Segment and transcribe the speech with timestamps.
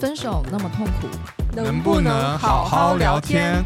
[0.00, 1.08] 分手那么痛苦，
[1.54, 3.62] 能不能好好聊天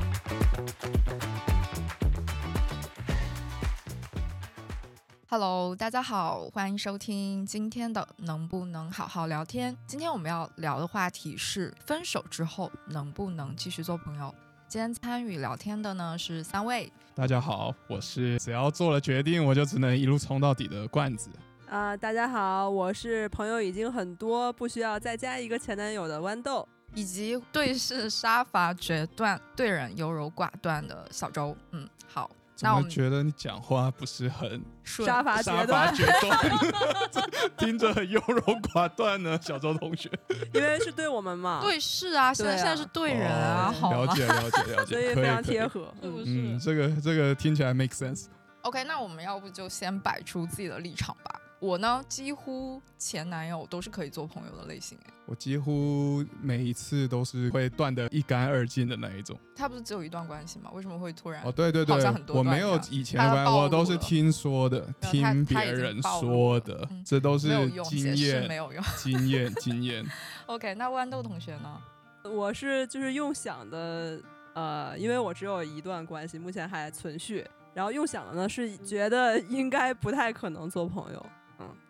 [5.29, 9.77] ？Hello，大家好，欢迎收听今天的能不能好好聊天。
[9.87, 14.35] 今天我们要聊的话题是分手之后能不能继续做朋友。
[14.75, 21.31] 今天参与聊天的呢是三位，大家好，我是只要做了决定，我就只能一路冲到底的罐子。
[21.69, 26.69] 啊、大家好，我是朋友已经很多，不需要再加一个前男友的豌豆。
[26.93, 31.57] 以及对视杀伐决断、对人优柔寡断的小周。
[31.71, 38.41] 嗯，好，怎么那我觉得你讲话不是很顺杀伐杀伐决断，决断， 听着很优柔
[38.73, 39.39] 寡断呢？
[39.43, 40.09] 小周同学，
[40.53, 45.67] 因为是对我们嘛，对事啊，现在现在是对人啊，哦好吗了解了解了解，所以非常贴。
[45.67, 45.93] 合。
[46.03, 48.27] 嗯，是不是、嗯，这个这个听起来 make sense。
[48.63, 51.41] OK，那我们要不就先摆出自己的立场吧。
[51.65, 59.35] 我呢，几乎前男友都是可以做朋友的类型，哎，我几乎每一次都是会断得一干二净的那一种。
[59.57, 60.71] 他不是只有一段关系吗？
[60.75, 61.43] 为什么会突然？
[61.43, 67.49] 哦，对对对好像很，多我没有以前的关系，我都是听说的，听别人说的嗯，这都是
[67.85, 68.85] 经验没有用。
[68.99, 70.05] 经验经验。
[70.47, 71.81] OK，那豌豆同学呢？
[72.25, 74.21] 我是就是用想的，
[74.55, 77.47] 呃，因为我只有一段关系，目前还存续。
[77.75, 81.31] 然后用想的呢是觉得应该不太可能做朋友，嗯，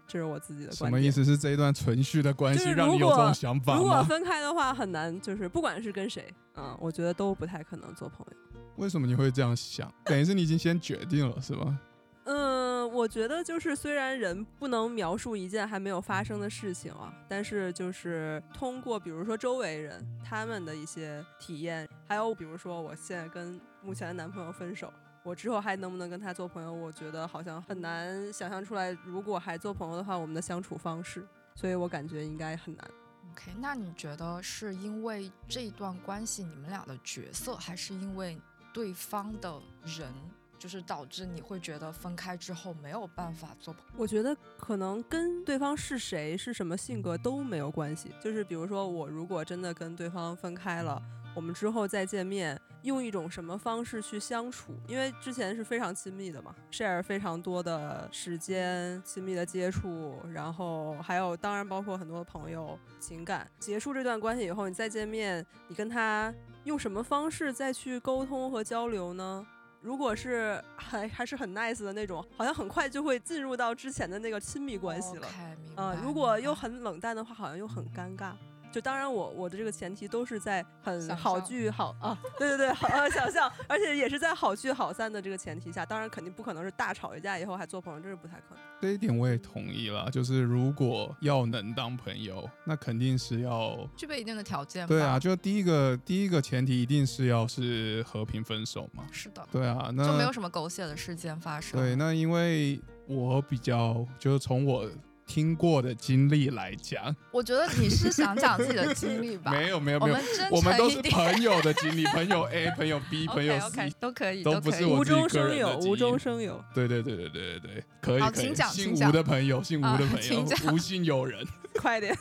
[0.06, 0.76] 这是我自己的观点。
[0.76, 1.10] 什么意？
[1.10, 1.24] 思？
[1.24, 4.02] 是这一段存续的关系让你有这种想法如果？
[4.04, 8.36] 分开的话，很难，就是不管是跟谁，嗯，我觉得都不太可能做朋友。
[8.76, 9.92] 为什么你会这样想？
[10.04, 11.78] 等于是你已经先决定了，是吗？
[12.26, 24.90] 嗯，我觉得就是虽然人不能描述一件还没有发生的事情啊，但是就是通过比如说周围人他们的一些体验，还有比如说我现在跟目前的男朋友分手，
[25.24, 32.90] 我之后还能不能跟他做朋友，我觉得好像很难想象出来，如果还做朋友的话，我们的相处方式，所以我感觉应该很难。
[33.32, 38.38] OK，那你觉得是因为这段关系你们俩的角色，还是因为
[38.72, 40.12] 对方的人，
[40.58, 43.92] 就是导致你会觉得分开之后没有办法做朋友？
[43.96, 48.10] 我觉得可能跟对方是谁、是什么性格都没有关系。
[48.22, 51.02] 就是比如说，我如果真的跟对方分开了，
[51.34, 54.72] 我们之后再见面，用一种什么方式去相处？
[54.86, 63.50] 因为之前是非常亲密的嘛，share 非常多的时间、亲密的接触，然后还有当然包括很多朋友、情感。
[63.58, 69.44] 结束这段关系以后，你再见面，你跟他用什么方式再去沟通和交流呢？
[69.80, 75.26] 如果是还还是很 nice 的那种，好像很快就会进入到之前的那个亲密关系了。
[75.26, 78.32] OK，明呃白，如果又很冷淡的话，好像又很尴尬。
[78.74, 88.58] 就当然我我的这个前提都是在很好聚好 啊，对对对，好呃想象，而且也是在好聚好散的这个前提下，当然肯定不可能是大吵一架以后还做朋友，这是不太可能。
[88.80, 90.10] 这一点我也同意了。
[90.10, 94.84] 就是如果要能当朋友，那肯定是要具备一定的条件。
[94.88, 99.04] 对啊，就第一个第一个前提一定是要是和平分手嘛。
[99.12, 101.80] 是的，对啊，那就没有什么狗血的事件发生。
[101.80, 104.90] 对，那因为我比较就是从我
[105.26, 109.50] 听过的经历来讲，我觉得你是想讲自己的经历吧？
[109.54, 110.16] 没有没有没有
[110.50, 111.00] 我们，都是。
[111.14, 116.62] 朋友的经历， 朋友 A、朋友 B、朋友 OK，C，都可以，都不是我自己中生有，无中生有。
[116.74, 121.46] 对对对对对对对，可以可以好请，讲姓吴的朋友，姓吴啊的朋友，请讲无姓友人。
[121.74, 122.16] 快点，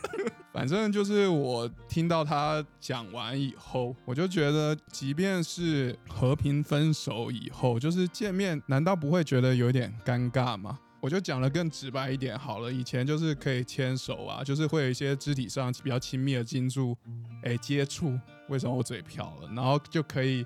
[0.51, 10.79] 反正就是我听到他讲完以后，我就觉得，即便是和平分手以后，就是见面，难道不会觉得有点尴尬吗？
[11.03, 16.97] 我就讲的更直白一点好了，以前就是可以牵手啊，就是会有一些肢体上比较亲密的进驻，
[17.43, 18.17] 哎，接触。
[18.47, 19.49] 为什么我嘴瓢了？
[19.53, 20.45] 然后就可以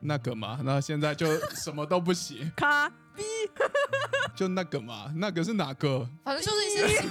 [0.00, 3.22] 那个嘛，那现在就什么都不行， 卡逼，
[4.34, 6.08] 就那个嘛，那个是哪个？
[6.24, 7.02] 反正就是一些，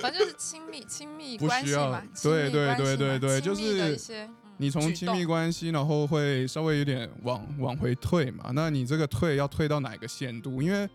[0.00, 8.52] 反正就是亲密亲密不需要关系嘛，对对对对对就是一些嗯你从举亲密动关系，然后会稍微有点往往回退嘛？
[8.54, 10.62] 那你这个退要退到哪个限度？
[10.62, 10.88] 因为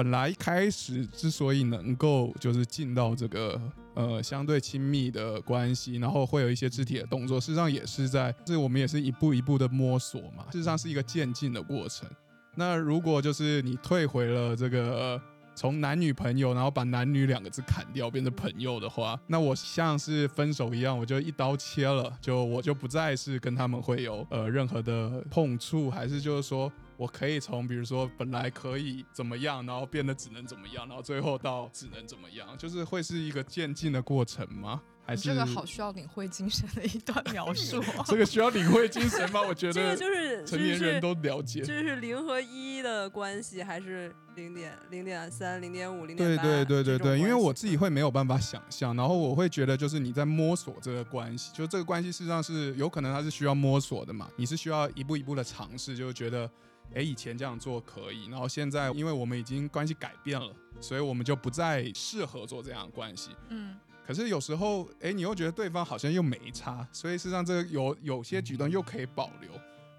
[0.00, 3.60] 本来一开始之所以能够就是进到这个
[3.92, 12.08] 呃相对亲密的关系，然后会有一些肢体的动作，事实上也是在，是我们也是一步一步的摸索嘛，事实上是一个渐进的过程。
[12.54, 14.96] 那如果就是你退回了这个。
[14.96, 34.80] 呃从男女朋友，然后把男女两个字砍掉，变成朋友的话，那我像是分手一样，我就一刀切了，就我就不再是跟他们会有呃任何的碰触，还是就是说我可以从比如说本来可以怎么样，然后变得只能怎么样，然后最后到只能怎么样，就是会是一个渐进的过程吗？
[35.02, 38.04] 还还是这个好需要领会精神的一段描述哦。
[38.06, 39.40] 这个需要领会精神吗？
[39.42, 41.62] 我觉得这个得就是成年人都了解。
[41.62, 46.42] 这是零和一的关系，还是零点零点三、零点五、零点八？
[46.44, 47.80] 对对对对对，因为我自己会。
[47.80, 56.48] 会没有办法想象，然后我会觉得就是你在摸索这个关系，就这个关系事实上是有可能它是需要摸索的嘛，你是需要一步一步的尝试，就是觉得，
[56.94, 63.30] 哎，以前这样做可以，然后现在因为我们已经关系改变了，所以我们就不再适合做这样的关系。
[63.48, 63.76] 嗯，
[64.06, 69.50] 可是有时候，哎，你又觉得对方好像又没差，所以事实上这个有有些举动又可以保留，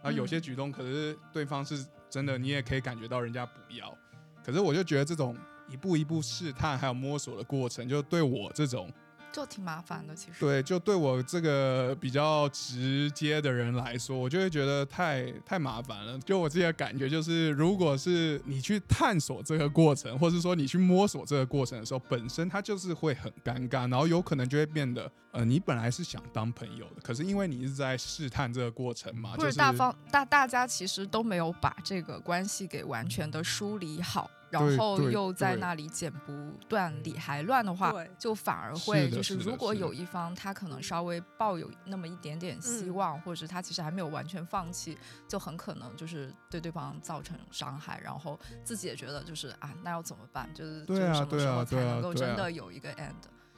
[0.04, 3.98] 啊，有些举动可是对方是真的，你也可以感觉到人家不要。
[4.44, 5.38] 可是我就觉得这种
[5.70, 8.92] 一步一步试探还有摸索的过程，就对我这种
[9.31, 10.39] 就挺麻烦的，其实。
[10.39, 16.19] 对，就对我这个比较直接的人来说，我就会觉得太太麻烦了。
[16.19, 42.95] 就我自己的感觉就是，如果是你去探索这个过程，或者说你去摸索这个过程的时候，本身它就是会很尴尬，然后有可能就会变得，呃，你本来是想当朋友的，可是因为你是在试探这个过程嘛，就是或者大方大大家其实都没有把这个关系给完全的梳理好，然后又在那里剪不断理还乱的话，就反而会就是如果有一方他可能稍微抱有那么一点点希嗯。
[42.95, 50.50] 望，或者是他其实还没有完全放弃，就很可能就是对对方造成伤害，然后自己也觉得就是啊，那要怎么办？
[50.53, 53.13] 就是对啊就什么对啊时候才对啊能够对啊真的有一个 end？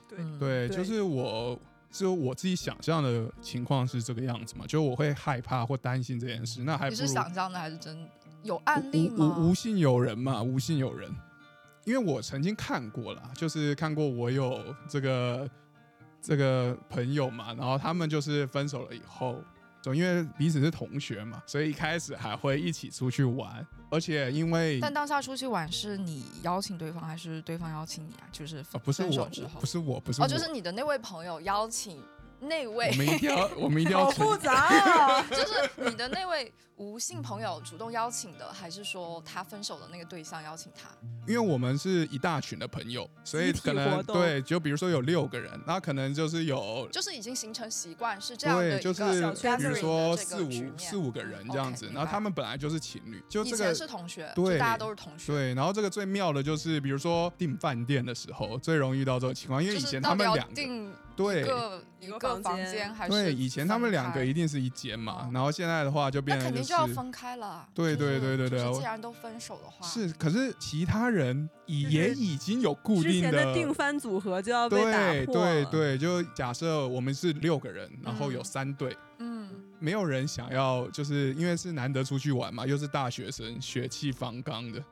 [0.08, 0.38] 对嗯。
[0.38, 1.60] 对，就是我，
[1.92, 8.08] 就我自己想象的情况是这个样子嘛，就我会害怕或担心这件事，那还你不如是想象的还是真
[8.44, 9.36] 有案例吗？
[9.40, 11.10] 无无信有人嘛，无信有人。
[11.86, 15.50] 因为我曾经看过了，就是看过我有这个
[16.22, 19.38] 这个朋友嘛，然后他们就是分手了以后，
[19.82, 28.24] 就因为彼此是同学嘛，所以一开始还会一起出去玩，而且因为但当下出去玩是你邀请对方，还是对方邀请你啊？
[28.32, 32.02] 就是啊不是分手我之后不，是我不是哦，我，就是你的那位朋友邀请
[32.44, 32.90] 那位。
[32.92, 35.22] 我，们一定要 我们一定要好复杂啊！
[35.30, 40.90] 就是你的那位无性朋友主动邀请的，还是说他分手的那个对象邀请他？
[41.26, 60.54] 因为我们是一大群的朋友，所以可能对，就比如说有六个人，那可能就是有就是已经形成习惯，是这样的，一个就是小比如说四五四五个人这样子，然后他们本来就是情侣，就以这个前是同学，对就大家都是同学，对，然后这个最妙的就是，比如说订饭店的时候，最容易遇到这种情况，因为以前他们两
[61.16, 61.42] 对。
[61.42, 67.66] 一个一个房房间间还是对，以前他们两个一定是一间嘛哦，然后现在的话就变成就肯定就要分开了。
[67.74, 78.44] 对就是对对对对我就是既然都分手的话，是，可是其他人已也已经有固定的定番组合就要被打对对对，就假设我们是六个人，然后有嗯。
[78.44, 79.50] 三对，嗯，
[79.80, 84.84] 没有人想要，就是因为是难得出去玩嘛，又是大学生，血气方刚的，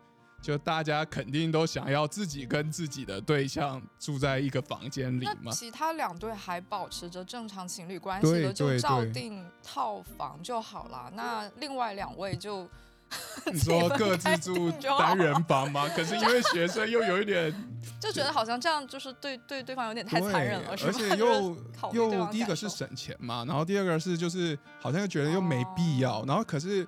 [0.41, 5.51] 就大家肯定都想要自己跟自己的对象住在一个房间里嘛。
[5.51, 11.11] 其他两对还保持着正常情侣关系的，就照定套房就好了。
[11.13, 12.67] 那另外两位就
[13.51, 15.87] 你说各自住单人房吗？
[15.93, 17.53] 可是因为学生又有一点
[17.99, 20.93] 就觉得好像这样就是对对对方有点太残忍了，是吧？
[20.93, 21.57] 而且又
[21.91, 26.87] 又第一个是省钱嘛，然后第二个是就是好像又觉得又没必要，哦然后可是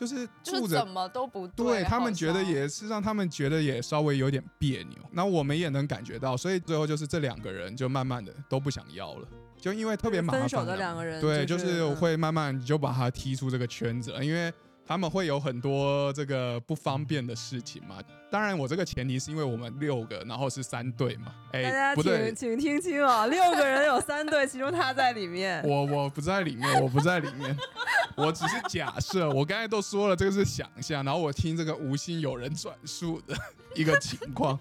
[0.00, 9.28] 就是住着怎么都不对他们觉得也是让他们觉得也稍微有点别扭，那我们也能感觉到，所以最后就是这两个人就慢慢的都不想要了，
[9.60, 11.96] 就因为特别麻烦分手的啊两个人，对，就就是嗯。
[11.96, 14.50] 会慢慢就把他踢出这个圈子了，因为
[14.90, 17.98] 他们会有很多这个不方便的事情嘛。
[18.28, 21.26] 当然，我这个前提是因为我们六个，然后是三队嘛。
[21.52, 25.62] 大哎，家不对请，听清哦， 六个人有三对，其中他在里面。
[25.62, 27.56] 我我不在里面，我不在里面，
[28.18, 29.30] 我只是假设。
[29.30, 33.36] 我刚才都说了，这个是想象，然后我听这个无心有人转述的
[33.76, 34.58] 一个情况。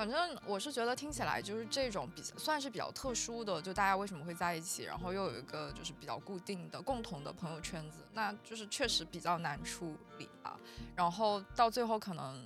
[0.00, 10.58] 反正我是觉得听起来就是这种比算是比较特殊的，就大家为什么会在一起，然后又有一个就是比较固定的共同的朋友圈子，那就是确实比较难处理啊。
[10.96, 12.42] 然后到最后可能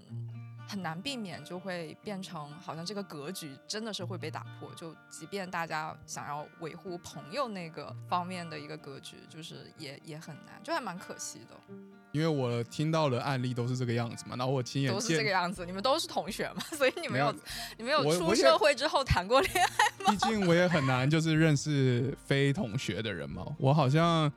[0.66, 4.70] 很难避免，就会变成好像这个格局真的是会被打破。
[4.74, 11.74] 就即便大家想要维护朋友那个方面的一个格局，就是也也很难，就还蛮可惜的。
[12.12, 17.34] 因为我听到的案例都是这个样子嘛，然后我亲眼都是这个，样子，你们都是同学嘛，所以你们没有有
[17.76, 20.12] 你们有出社会之后谈过恋爱吗。
[20.14, 23.44] 毕竟我也很难就是认识非同学的人嘛。
[23.58, 24.32] 我好像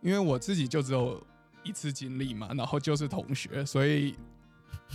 [0.00, 1.22] 因为我自己就只有
[1.62, 4.16] 一次经历嘛，然后就是同学，所以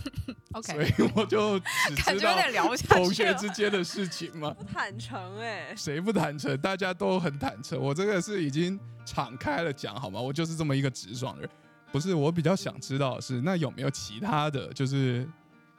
[0.54, 3.34] OK，所以我就只感觉有知道点聊同学。
[3.36, 4.56] 之间的事情嘛。
[4.72, 6.58] 坦诚哎、谁不坦诚？
[6.60, 7.80] 大家都很坦诚。
[7.80, 10.20] 我这个是已经敞开了讲好吗？
[10.20, 11.50] 我就是这么一个直爽的人。
[11.92, 15.28] 不是，我比较想知道的是，那有没有其他的就是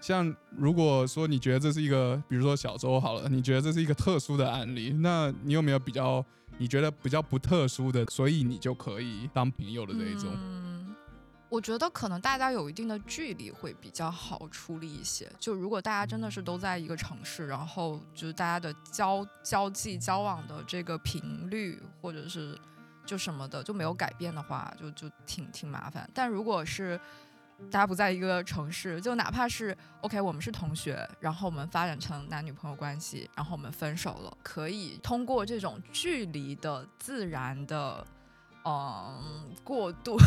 [0.00, 6.24] 像如果说你觉得这是一个，比如说小周好了，你觉得这是一个特殊的案例，那你有没有比较
[6.58, 10.30] 你觉得比较不特殊的，所以你就可以当朋友的这一种？
[10.34, 10.65] 嗯，
[11.48, 15.30] 我觉得可能大家有一定的距离会比较好处理一些。
[15.38, 22.58] 就如果大家真的是都在一个城市，然后就是大家的交交际交往的这个频率或者是
[23.04, 26.08] 就什么的就没有改变的话，就就挺挺麻烦。
[26.12, 27.00] 但如果是
[27.70, 38.06] 大家不在一个城市，就哪怕是 OK，我们是同学，然后我们发展成男女朋友关系，然后我们分手了，可以通过这种距离的自然的，
[38.66, 40.18] 嗯，过度，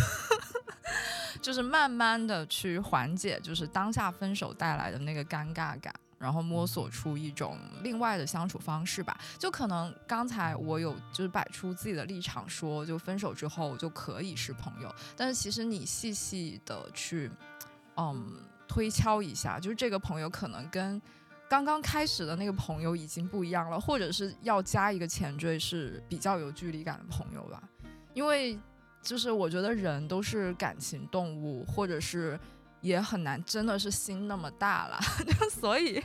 [1.41, 5.93] 就是慢慢的去缓解，就是当下分手带来的那个尴尬感。
[6.17, 17.31] 然后摸索出一种另外的相处方式吧，就可能刚才我有就是摆出自己的立场说，就分手之后就可以是朋友，但是其实你细细的去，
[17.95, 21.01] 嗯，推敲一下，就是这个朋友可能跟
[21.47, 27.63] 刚刚开始的那个朋友已经不一样了，或者是要加一个前缀是比较有距离感的朋友吧，
[28.13, 28.57] 因为
[29.01, 32.39] 就是我觉得人都是感情动物，或者是。
[32.81, 34.97] 也很难，真的是心那么大了，
[35.51, 36.01] 所以，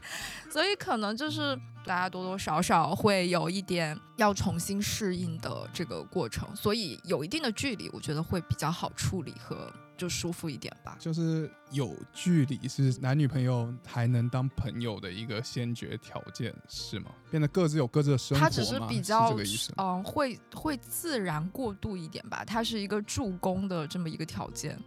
[0.51, 10.97] 所以可能就是大家多多少少会有一点要重新适应的这个过程，所以有一定的距离，我觉得会比较好处理和就舒服一点吧。
[10.99, 17.11] 就是有距离是男女朋友还能当朋友的一个先决条件，是吗？
[17.31, 19.35] 变得各自有各自的生活他只是比较。
[19.77, 24.79] 嗯，会会自然过渡一点吧，它是一个助攻的这么一个条件。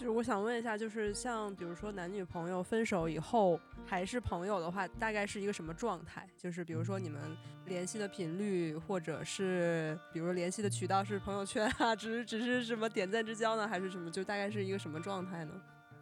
[0.00, 6.26] 就是我想问一下，就是像比如说男女朋友分手以后还是朋友的话，大概是一个什么状态？
[6.38, 7.20] 就是比如说你们
[7.66, 14.10] 联系的频率，或者是比如联系的渠道是朋友圈啊，只是只是什么点赞之交呢，还是什么？
[14.10, 15.52] 就大概是一个什么状态呢？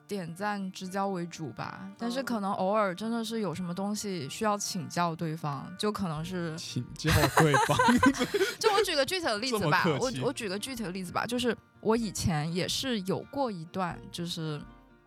[0.08, 7.76] 点赞之交为主吧，但是可能偶尔真的是有什么东西需要请教对方，就可能是请教对方。
[8.58, 14.58] 就我举个具体的例子吧，我我举个具体的例子吧，就是我以前也是有过一段，就是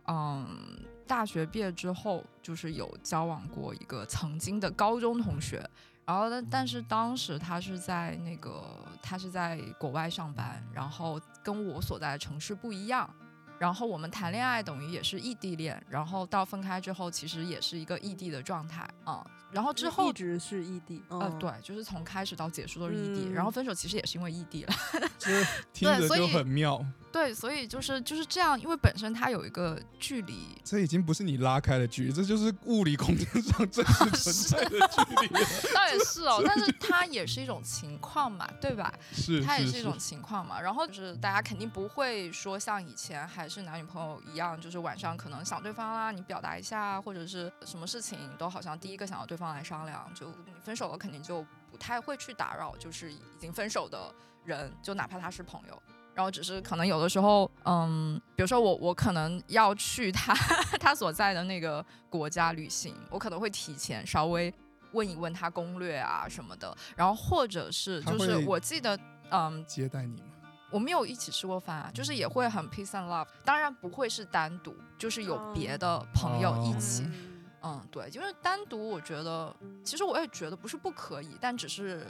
[0.06, 0.46] 嗯，
[1.04, 5.68] 大学毕业之后，就是有交往过一个曾经的高中同学，
[6.06, 8.62] 然后但但是当时他是在那个
[9.02, 13.10] 他是在国外上班，然后跟我所在的城市不一样。
[13.62, 19.24] 然后我们谈恋爱等于也是异地恋，然后到分开之后，其实也是一个异地的状态啊。
[19.52, 24.74] 然后之后一直是异地，呃，对，就是从开始到结束都是异地，然后分手其实也是因为异地了，
[25.72, 26.84] 听着就很妙。
[27.12, 35.28] 对，所以就是就是这样，因为本身它有一个距离，这已经不是你拉开的距离，这就是物理空间上真实 存在的距离。
[35.74, 38.92] 倒也是哦，但是它也是一种情况嘛，对吧？
[39.12, 40.60] 是，它也是一种情况嘛。
[40.60, 50.10] 然后就是大家肯定不会说像以前还是男女朋友一样，就是晚上可能想对方啦，你表达一下，或者是什么事情都好像第一个想要对方来商量。
[50.14, 54.12] 就你分手了，肯定就不太会去打扰，就是已经分手的
[54.44, 55.82] 人，就哪怕他是朋友。
[56.14, 60.34] 然后只是可能有的时候，嗯，比如说我我可能要去他
[60.78, 64.52] 他所在的那个国家旅行，我可能会提前稍微
[64.92, 66.76] 问一问他攻略啊什么的。
[66.94, 68.98] 然后或者是就是我记得，
[69.30, 70.26] 嗯，接待你吗？
[70.70, 77.06] 我没有一起吃过饭啊，就是也会很 peace and love，当然不会是单独，就是有别的朋友一起。
[77.62, 79.54] 嗯，对，因为单独我觉得，
[79.84, 82.06] 其实我也觉得不是不可以，但只是。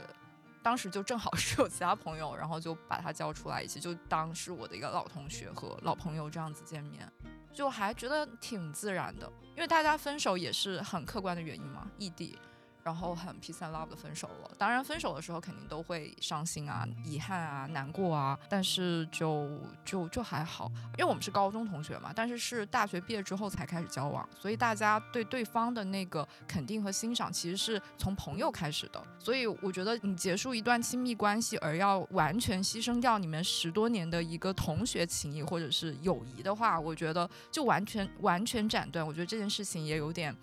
[0.63, 7.07] 当时就正好 是有其他朋友，然后就把他叫出来一起，就当是我的一个老同学和老朋友这样子见面，
[7.53, 12.39] 就还觉得挺自然的，因为大家分手也是很客观的原因嘛，异地。
[12.83, 19.49] 然后很 peace and love 的分手了，当然分手的时候肯定都会伤心啊、遗憾啊、难过啊，但是就
[19.85, 40.35] 就就还好，因为我们是高中同学嘛，但是是大学毕业之后才开始交往，所以大家对对方的那个肯定和欣赏其实是从朋友开始的，所以我觉得你结束一段亲密关系而要完全牺牲掉你们十多年的一个同学情谊或者是友谊的话，我觉得就完全完全斩断，我觉得这件事情也有点。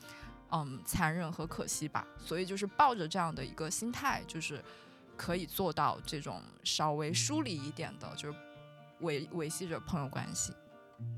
[0.53, 4.63] 嗯，残忍和可惜吧，所以就是抱着这样的一个心态，就是
[5.17, 8.39] 可以做到这种稍微疏离一点的，就是
[9.01, 10.53] 维维系着朋友关系。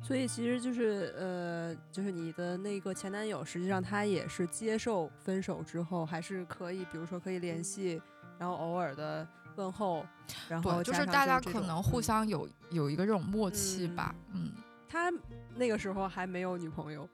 [0.00, 8.00] 所以其实就是呃，就是你的那个前男友，实际上他也是接受分手之后，还是可以，比如说可以联系，
[8.38, 10.06] 然后偶尔的问候，
[10.48, 14.14] 然后就是大家可能互相有有一个这种默契吧。
[14.32, 14.52] 嗯，
[14.88, 15.12] 他
[15.56, 17.08] 那个时候还没有女朋友。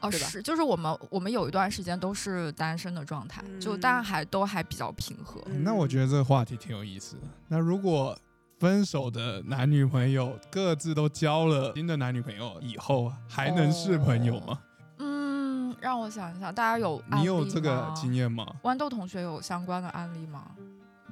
[0.00, 5.42] 哦，是，就是我们我们有一段时间都是单身的状态，就大家还都还比较平和。
[5.62, 7.22] 那我觉得这个话题挺有意思的。
[7.48, 8.16] 那如果
[8.58, 14.58] 分手的男女朋友各自都交了新的男女朋友以后，还能是朋友吗？
[14.98, 18.46] 嗯，让我想一想，大家有你有这个经验吗？
[18.62, 20.44] 豌豆同学有相关的案例吗？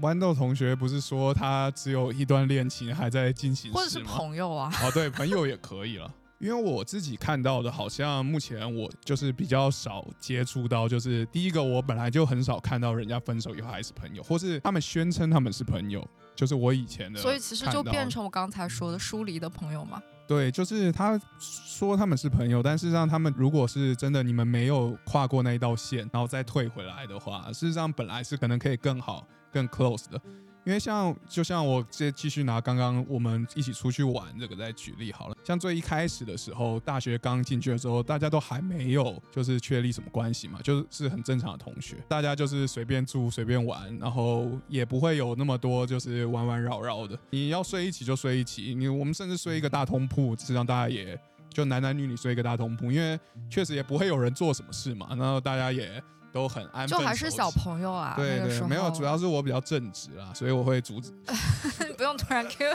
[0.01, 3.99] 豌豆同学不是说他只有一段恋情还在进行或者是？
[4.01, 4.73] 朋友啊？
[4.83, 6.09] 哦，对，朋友也可以了。
[6.39, 17.21] 因为我自己看到的，好像目前我就是比较少接触到，就是第一个，我本来就很少看到人家分手以后还是朋友，或是他们宣称他们是朋友，就是我以前的。
[17.21, 20.01] 所以其实就变成我刚才说的疏离的朋友嘛。
[20.29, 30.21] 对，就是他说他们是朋友，但事实上他们如果是真的你们没有跨过那一道线，然后再退回来的话，事实上本来是可能可以更好、更 close 的。
[30.69, 47.19] 因为像就像我接继续拿刚刚我们一起出去玩这个再举例好了，像最一开始的时候，大学刚进去的时候，大家都还没有就是确立什么关系嘛，就是是很正常的同学，大家就是随便住随便玩，然后也不会有那么多就是弯弯绕绕的。
[47.31, 56.03] 你要睡一起就睡一起，你我们甚至睡一个大通铺，实际上大家也就男男女女睡一个大通铺，因为确实也不会有人做什么事嘛，然后大家也
[56.39, 61.13] 都很安分就还是小朋友啊，对对，那个没有，主要是我比较正直啦，所以我会阻止。
[61.99, 62.69] 不用突然掉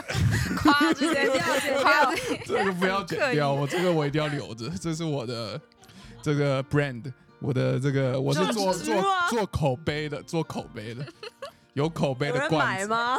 [0.58, 1.30] 夸，这个
[2.74, 5.58] 不要剪刻意掉，我这个我一定要留着，这是我的
[6.20, 11.06] 这个 brand，我的这个我是做做做口碑的，做口碑的，
[11.72, 12.86] 有口碑的有人罐子。
[12.86, 13.18] 买吗？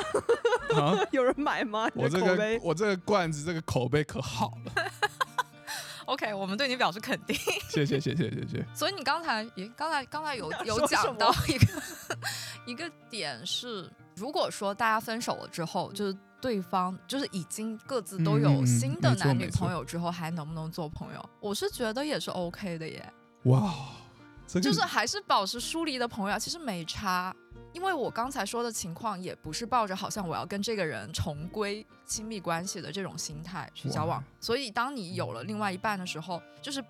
[0.77, 0.99] 啊！
[1.11, 1.89] 有人买吗？
[1.95, 4.71] 我这个我这个罐子这个口碑可好了，
[6.05, 7.35] OK，我们对你表示肯定。
[7.69, 8.65] 谢谢谢谢谢谢。
[8.73, 11.81] 所以你刚才也刚才刚才有有讲到一个
[12.67, 21.29] 一个点是，如果说大家分手了之后，就是对方就是已经各自都有新的男女朋友之后，还能不能做朋友？
[21.39, 23.73] 我是觉得也是 OK 的耶，哇，
[24.47, 27.35] 这个就是还是保持疏离的朋友啊，其实没差。
[27.75, 36.81] 因为我刚才说的情况，也不是抱着好像我要跟这个人重归亲密关系的这种心态去交往，所以当你有了另外一半的时候，就是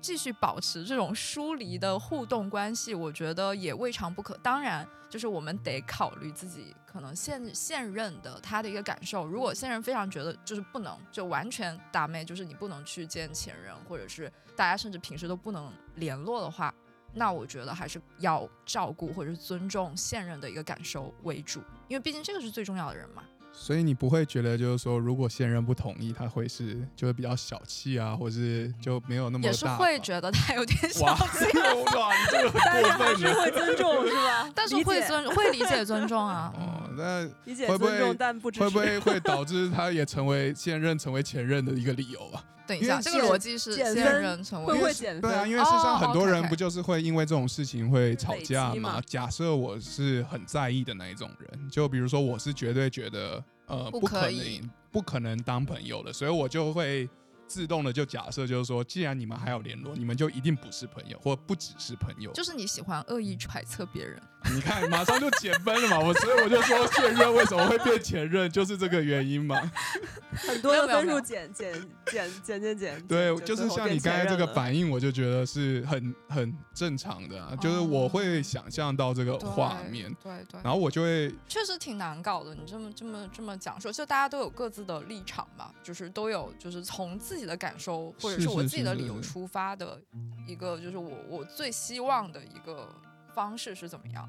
[0.00, 4.34] 继续保持这种疏离的互动关系，我觉得也未尝不可。
[4.38, 9.26] 当然，就是我们得考虑自己可能现现任的他的一个感受。
[9.26, 16.74] 如果现任非常觉得就是不能就完全打妹，就是你不能去见前任，或者是大家甚至平时都不能联络的话，
[17.12, 23.22] 那我觉得还是要照顾或者是尊重现任的一个感受为主，因为毕竟这个是最重要的人嘛。
[23.52, 31.44] 所以你不会觉得就是说，如果现任不同意，他会是就会比较小气啊，或是就没有那么也是会觉得他有点小哇气，
[31.98, 33.28] 哇，你这个很 但是还过分了。
[33.28, 34.50] 是会尊重 是吧？
[34.54, 36.52] 但是理解会尊会理解尊重啊。
[36.56, 38.64] 哦，嗯那理解尊重，但不支持。
[38.64, 42.42] 会不会会导致他也成为现任成为前任的一个理由啊？
[42.70, 45.22] 等一下，因为这个逻辑是现减分任成会为不会减分？
[45.22, 49.02] 对啊，因为事实上哦很多人不就是会因为这种事情会吵架累积嘛嘛？
[49.04, 57.08] 假设我是很在意的那一种人，就比如说我是绝对觉得呃不不可能不可能当朋友的，所以我就会
[57.48, 62.30] 自动的就假设就是说，既然你们还有联络，你们就一定不是朋友，或不只是朋友。
[62.30, 64.22] 就是你喜欢恶意揣测别人，
[64.54, 65.98] 你看，马上就减分了嘛！
[66.00, 69.60] 我所以我就说现任为什么会变前任，就是这个原因嘛。
[70.32, 71.72] 很多的分数减减
[72.06, 82.54] 减减减减，对，就是像你刚才这个，反应，我就觉得是很很正常的、啊，就是我会想象到这个画面，对对，然后我就会确实挺难搞的。
[82.54, 90.00] 你这么这么这么讲说，就大家都有各自的立场嘛，就是都有就是从自己的感受或者是是我自己的理由出发的
[90.46, 92.88] 一个，就是我我最希望的一个
[93.30, 94.28] 方式是怎么样。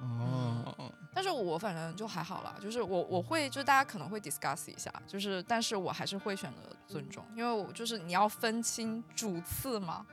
[0.00, 10.06] 哦，但是我反正就还好啦，就是我我会就大家可能会 discuss 一下，就是但是我还是会选择尊重，因为我就是你要分清主次嘛，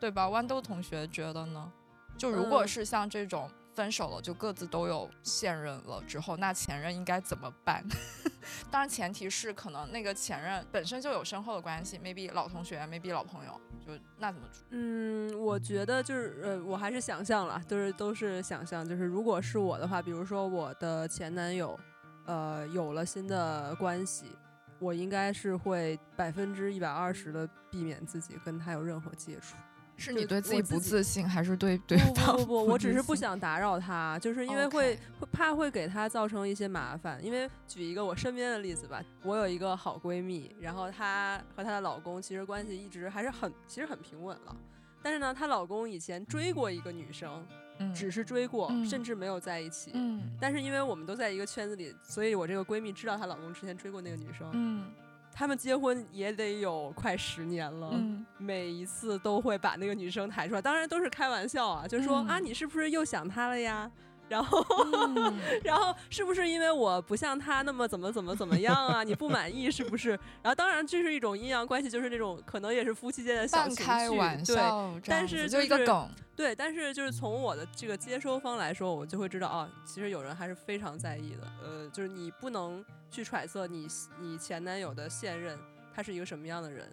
[0.00, 0.26] 对吧？
[0.26, 1.70] 豌豆同学觉得呢？
[2.16, 7.84] 就如果嗯是像这种分手了，就各自都有现任了之后，那前任应该怎么办？
[8.70, 14.64] 当然前提是可能那个前任本身就有深厚的关系，maybe 老同学，maybe 老朋友，就那怎么处？
[14.70, 21.78] 嗯，我觉得就是呃，我还是想象了，就是都是想象，就是如果是我的话，比如说我的前男友，
[22.24, 24.26] 呃，有了新的关系，
[24.80, 29.54] 我应该是会百分之一百二十的避免自己跟他有任何接触。
[29.96, 37.18] 是你对自己不自信，还是对对不方不不不，我只是不想打扰他，就是因为会会怕会给他造成一些麻烦。
[37.24, 44.56] 因为举一个我身边的例子吧，我有一个好闺蜜，然后她和她的老公其实关系一直还是很其实很平稳了。
[45.02, 47.46] 但是呢，她老公以前追过一个女生，
[47.78, 49.92] 嗯只是追过，嗯甚至没有在一起。
[49.94, 54.50] 嗯但是因为我们都在一个圈子里，所以我这个闺蜜知道她老公之前追过那个女生。
[54.52, 54.92] 嗯
[55.38, 57.90] 他们结婚也得有快十年了。
[57.92, 63.90] 嗯每一次都会把那个女生抬出来，当然都是开玩笑啊，就说、嗯啊，你是不是又想他了呀？
[64.28, 69.02] 然后，嗯 然后是不是因为我不像他那么怎么怎么怎么样啊？
[69.04, 70.10] 你不满意是不是？
[70.42, 73.66] 然后当然这是一种阴阳关系，就是那种可能也是夫妻间的小
[74.12, 76.54] 玩笑，这但是就是就一个梗，对。
[76.54, 81.46] 但是就是从我的这个接收方来说，我就会知道啊，其实有人还是非常在意的。
[81.62, 83.86] 呃，就是你不能去揣测你
[84.20, 85.58] 你前男友的现任
[85.94, 86.90] 他是一个什么样的人，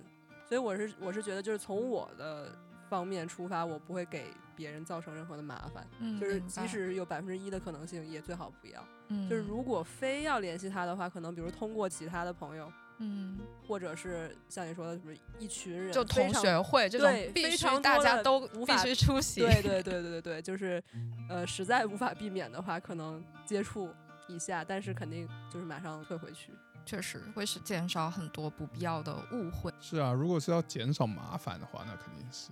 [0.47, 2.51] 所以我是我是觉得就是从我的
[2.93, 5.88] 方面出发，我不会给别人造成任何的麻烦。
[5.99, 8.86] 嗯，就是即使有百分之一的可能性，也最好不要。
[9.08, 20.82] 嗯就是如果非要联系他的话，可能比如通过其他的朋友，嗯，或者是像你说的，什么一群人，就同学会这种必须非常大家都必无法须出席，对对对对对对，就是
[21.27, 23.89] 呃，实在无法避免的话，可能接触
[24.27, 26.53] 一下，但是肯定就是马上退回去。
[26.86, 29.71] 确实会是减少很多不必要的误会。
[29.79, 32.51] 是啊，如果是要减少麻烦的话，那肯定是。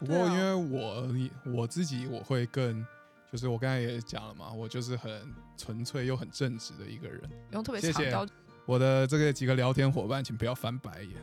[0.00, 1.06] 不过因为我
[1.52, 2.84] 我自己我会更，
[3.30, 5.10] 就是我刚才也讲了嘛，我就是很
[5.56, 7.20] 纯粹又很正直的一个人。
[7.48, 8.12] 不用特别谢谢
[8.64, 11.16] 我的这个几个聊天伙伴，请不要翻白眼，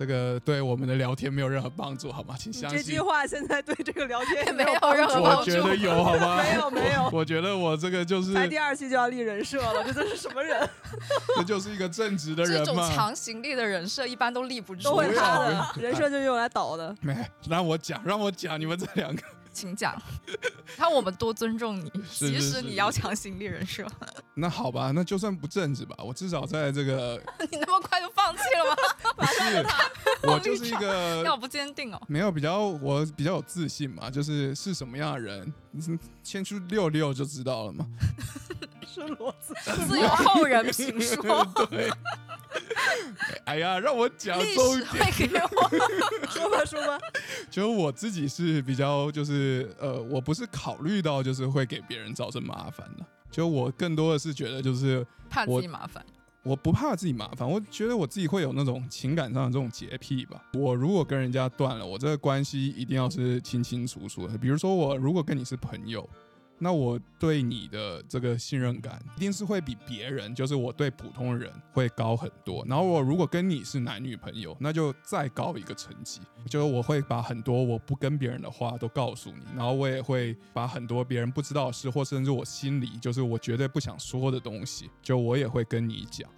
[0.00, 2.34] 这个对我们的聊天没有任何帮助，好吗？
[2.38, 2.98] 请相信这句。
[3.00, 6.42] 话现在对这个聊天 也没有任何帮助我觉得有，好吗？
[6.42, 10.66] 没有没有 我觉得我这个就是，才第二期就要立人设了，这都是什么人？
[11.36, 12.76] 这就是一个正直的人这种。
[12.90, 16.96] 强行立的人设一般都立不住都会不要他不要的人设就是用来倒的。
[17.02, 17.14] 没，
[17.46, 20.00] 让我讲，让我讲，你们这两个，请讲，
[20.76, 23.86] 看我们多尊重你，即是是是使你要强行立人设，
[24.34, 28.76] 那好吧，那就算不正直吧，我至少在这个 你那么快就放弃了吗？
[29.16, 29.66] 不是，
[30.28, 32.00] 我就是一个要不坚定哦。
[32.08, 37.86] 没有比较，我比较有自信嘛，就是是什么样的人，你先去溜溜就知道了嘛。
[39.06, 39.54] 是骡子，
[39.86, 41.90] 自有后人评 说，对，
[43.44, 46.26] 哎呀，让我讲历史重点，会给我。
[46.30, 46.98] 说吧说吧。
[47.50, 56.04] 就我自己是比较，就是呃，我不是考虑到就是会给别人造成麻烦的，就我更多的是觉得就是怕自己麻烦，
[56.42, 60.42] 我不怕自己麻烦，我觉得我自己会有那种情感上的这种洁癖吧。
[60.54, 64.38] 我如果跟人家断了，我这个关系一定要是清清楚楚的。
[64.38, 66.08] 比如说，我如果跟你是朋友，
[66.62, 72.64] 那我对你的这个信任感一定是会比别人，就是我对普通人会高很多。
[72.68, 86.30] 然后我如果跟你是男女朋友，那就再高一个层级，就是我会把很多我不跟别人的话都告诉你，然后我也会把很多别人不知道的事，或甚至我心里就是我绝对不想说的东西，就我也会跟你讲。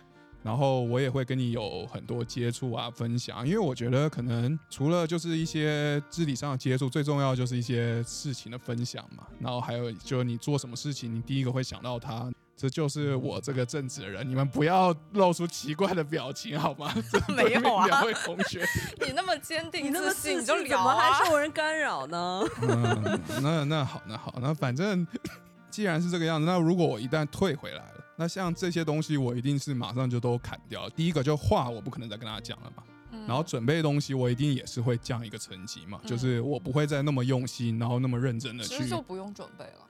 [0.43, 9.25] 然后我也会跟你有很多接触啊，分享，因为我觉得可能除了就是一些肢体上的接触，最重要就是一些事情的分享嘛。
[9.39, 14.29] 然后还有就是你做什么事情，你第一个会想到他，这就是我这个正直的人。
[14.29, 16.93] 你们不要露出奇怪的表情好吗？
[17.37, 18.65] 没有啊两位同学，
[19.01, 21.25] 你那么坚定你那么自信，你就聊啊怎么还啊。
[21.25, 22.43] 受人干扰呢？
[22.63, 25.07] 嗯，那那好，那好，那反正
[25.71, 30.89] 既然是这个样子，那如果我一旦退回来了，那像这些东西我一定是马上就都砍掉。
[30.91, 39.89] 第一个就话我不可能再跟大家讲了嘛，嗯然后准备的东西我一定也是会降一个层级嘛，嗯就是我不会再那么用心，然后那么认真的去其实去就不用准备了。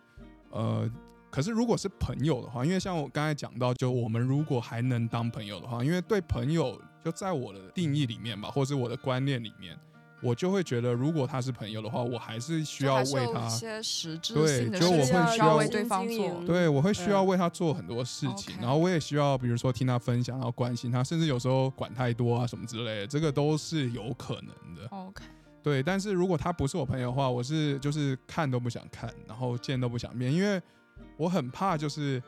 [0.51, 0.91] 呃。
[1.31, 9.75] 可是如果是朋友的话，因为像我刚才讲到，就我们如果还能当朋友的话，因为对朋友就在我的定义里面吧，或是我的观念里面，
[10.23, 16.45] 我就会觉得，如果他是朋友的话，我还是需要为他一些实质对性的就我事情需会需要为对方做。
[16.47, 24.87] 对，我会需要嗯为他做很多事情，然后我也需要，比如说听他分享，然后关心他，甚至有时候管太多啊什么之类的，这个都是有可能的。
[24.91, 25.25] OK，
[25.63, 30.63] 对，但是如果他不是我朋友的话，我是就是看都不想看，然后见都不想面，因为
[31.17, 32.23] 我很怕，就是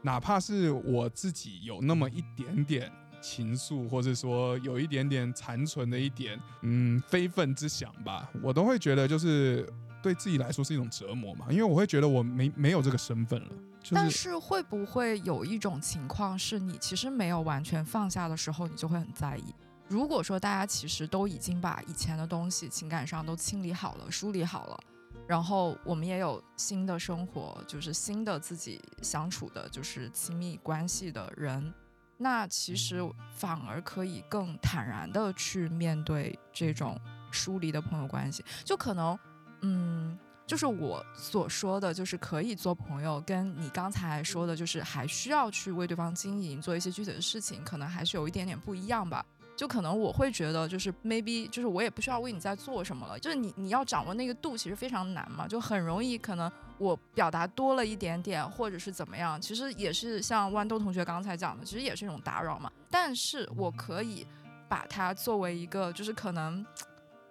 [0.00, 2.90] 哪怕是我自己有那么一点点
[3.24, 9.66] 情愫，或者说有一点点残存的一点嗯非分之想吧，我都会觉得就是
[10.02, 13.48] 对自己来说是一种折磨嘛，因为我会觉得我没没有这个身份了，
[13.92, 19.54] 但是会不会有一种情况是你其实没有完全放下的时候，你就会很在意？
[19.88, 24.80] 如果说大家其实都已经把以前的东西情感上都清理好了、梳理好了，
[25.26, 31.72] 然后我们也有新的生活，就是新的自己相处的，就是亲密关系的人，
[32.16, 33.00] 那其实
[33.34, 37.00] 反而可以更坦然的去面对这种
[37.30, 39.18] 疏离的朋友关系，就可能，
[39.60, 40.18] 嗯。
[40.46, 49.24] 就是我所说的，就是可以做朋友，跟你刚才说的，就是还需要去为对方经营，做一些具体的事情，可能还是有一点点不一样吧。
[49.56, 62.70] 就可能我会觉得，就是 maybe，就是我也不需要为你在做什么了，就是你你要掌握那个度，其实非常难嘛，就很容易可能我表达多了一点点，或者是怎么样，其实也是像豌豆同学刚才讲的，其实也是一种打扰嘛。
[62.90, 64.26] 但是我可以
[64.68, 66.64] 把它作为一个，就是可能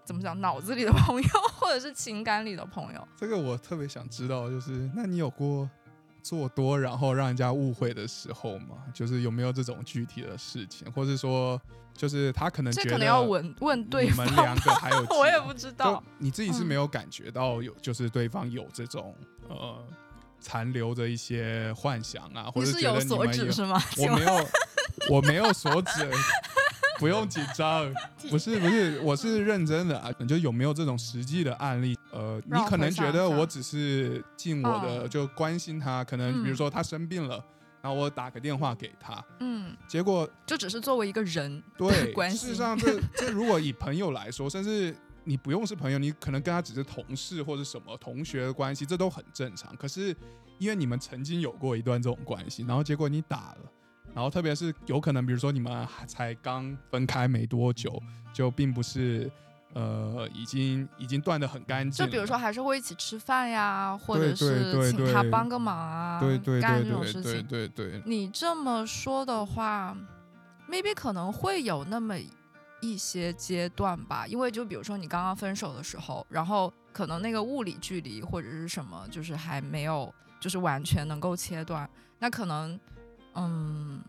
[0.06, 3.08] 怎么讲，脑子里的朋友，或者是情感里的朋友。
[3.18, 5.70] 这个我特别想知道，就是那你有过
[6.22, 8.78] 做多，然后让人家误会的时候吗？
[8.94, 11.62] 就是有没有这种具体的事情，或是说，
[11.94, 16.02] 就是他可能觉得这可能要问问对你方们两个还有 我也不知道。
[16.18, 19.16] 你自己是嗯没有感觉到有，就是对方有这种
[19.50, 19.84] 呃
[20.40, 23.82] 残留着一些幻想啊，或者是者觉得你有所指是吗？
[23.98, 24.50] 我没有，
[25.10, 26.12] 我没有所指，
[27.00, 27.92] 不用紧张，
[28.30, 31.98] 不是不是，我是认真的啊，就有没有这种实际的案例？
[32.12, 37.44] 呃，你可能觉得我只是尽我的嗯就关心他，可能比如嗯说他生病了，
[37.82, 42.38] 然后我打个电话给他，嗯，结果就只是作为一个人对，关系。
[42.38, 49.76] 事实上这，这如果以朋友来说，甚至你不用是朋友，你可能跟他只是同事或者什么同学的关系，这都很正常。
[49.78, 50.16] 可是
[50.58, 53.72] 因为你们曾经有过一段这种关系，然后结果你打了，
[54.14, 58.02] 然后特别是有可能，比如说你们还才刚分开没多久，
[58.34, 59.32] 就并不是
[59.74, 67.48] 呃已经已经断的很干净，就比如说，还是会一起吃饭呀，或者对对是请他帮个忙啊，对对干对对对这种事情。
[67.48, 69.98] 对对，你这么说的话
[70.70, 72.16] ，maybe 可能会有那么
[72.84, 82.80] 一些阶段吧，因为就比如说你刚刚分手的时候，然后可能那个物理距离或者是什么，就是还没有就是完全能够切断，那可能
[83.36, 84.02] 嗯。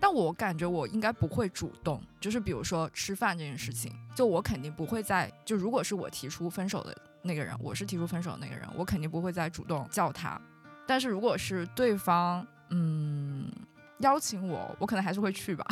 [0.00, 10.40] 但我感觉我应该不会主动，就是比如说吃饭这件事情，就我肯定不会在，就如果是我提出分手的那个人，我是提出分手的那个人，我肯定不会再主动叫他。
[10.86, 13.50] 但是如果是对方，嗯，
[13.98, 15.66] 邀请我，我可能还是会去吧。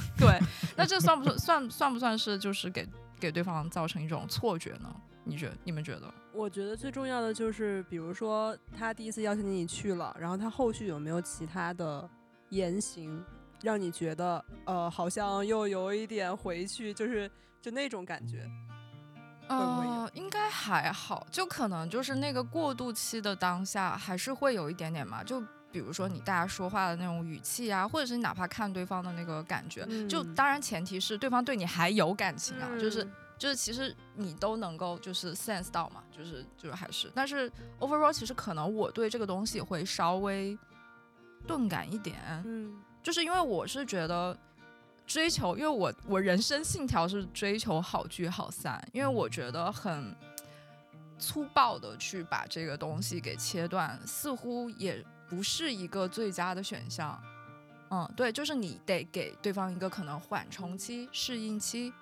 [0.18, 0.38] 对，
[0.76, 2.86] 那这算不算算算不算是就是给
[3.18, 4.94] 给对方造成一种错觉呢？
[5.24, 6.12] 你觉你们觉得？
[6.32, 12.08] 我觉得最重要的就是，比如说他第一次邀请你去了，然后他后续有没有其他的
[12.50, 13.22] 言行，
[13.62, 17.30] 让你觉得呃好像又有一点回去，就是
[17.60, 18.48] 就那种感觉。
[19.48, 25.24] 呃，应该还好，就可能就是那个过渡期的当下，还是会有一点点嘛。
[25.24, 30.34] 就比如说你大家说话的那种语气啊，或者是你哪怕看对方的那个感觉，就嗯。
[30.34, 33.12] 当然前提是对方对你还有感情啊，就是嗯。
[33.38, 40.58] 就是其实你都能够就是 sense 到嘛，就是就是还是，但是 overall 其实可能我对这个东西会稍微
[41.46, 42.76] 钝感一点，嗯。
[43.00, 44.36] 就是因为我是觉得
[45.06, 50.12] 追求，因为我我人生信条是追求好聚好散，因为我觉得很
[51.16, 57.20] 粗暴的去把这个东西给切断，似乎也不是一个最佳的选项。
[57.90, 61.92] 嗯，对，就是你得给对方一个可能缓冲期、适应期，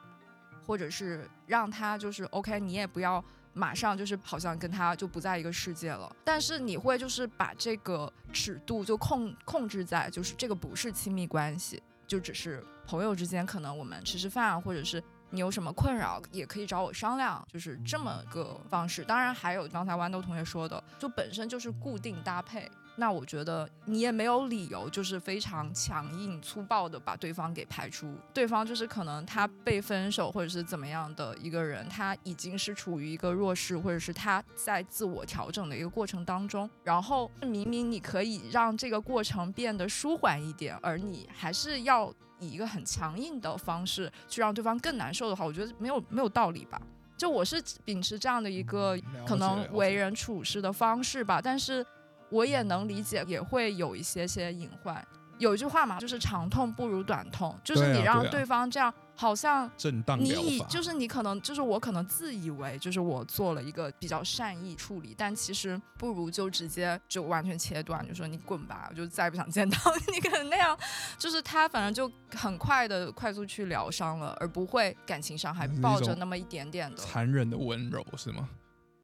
[0.66, 19.04] 或者是让他就是 OK，你也不要马上就是好像跟他就不在一个世界了，但是你会就是把这个尺度就控控制在就是这个不是亲密关系，就只是朋友之间，可能我们吃吃饭，或者是你有什么困扰也可以找我商量，就是这么个方式。
[19.04, 22.68] 当然还有刚才豌豆同学说的，就本身就是固定搭配。
[22.96, 28.14] 那我觉得你也没有理由，就是非常强硬粗暴的把对方给排除。
[28.32, 36.68] 对方就是可能他被分手或者是怎么样的一个人，他已经是处于一个弱势，或者是他在自我调整的一个过程当中。
[36.82, 46.80] 然后明明你可以让这个过程变得舒缓一点，而你还是要以一个很强硬的方式去让对方更难受的话，我觉得没有没有道理吧。
[47.16, 48.94] 就我是秉持这样的一个
[49.26, 51.84] 可能为人处事的方式吧，但是
[52.30, 55.06] 我也能理解，也会有一些些隐患。
[55.38, 69.76] 有一句话嘛，就是长痛不如短痛，就是你让对方这样，好像震荡你，以就是你可能就是我可能自以为就是我做了一个比较善意处理，但其实不如就直接就完全切断，就说你滚吧，我就再也不想见到
[70.10, 70.18] 你。
[70.26, 70.74] 可能那样
[71.18, 76.96] 就是他反正就很快的快速去疗伤了，而不会感情上还抱着那么一点点的。
[76.96, 78.48] 残忍的温柔是吗？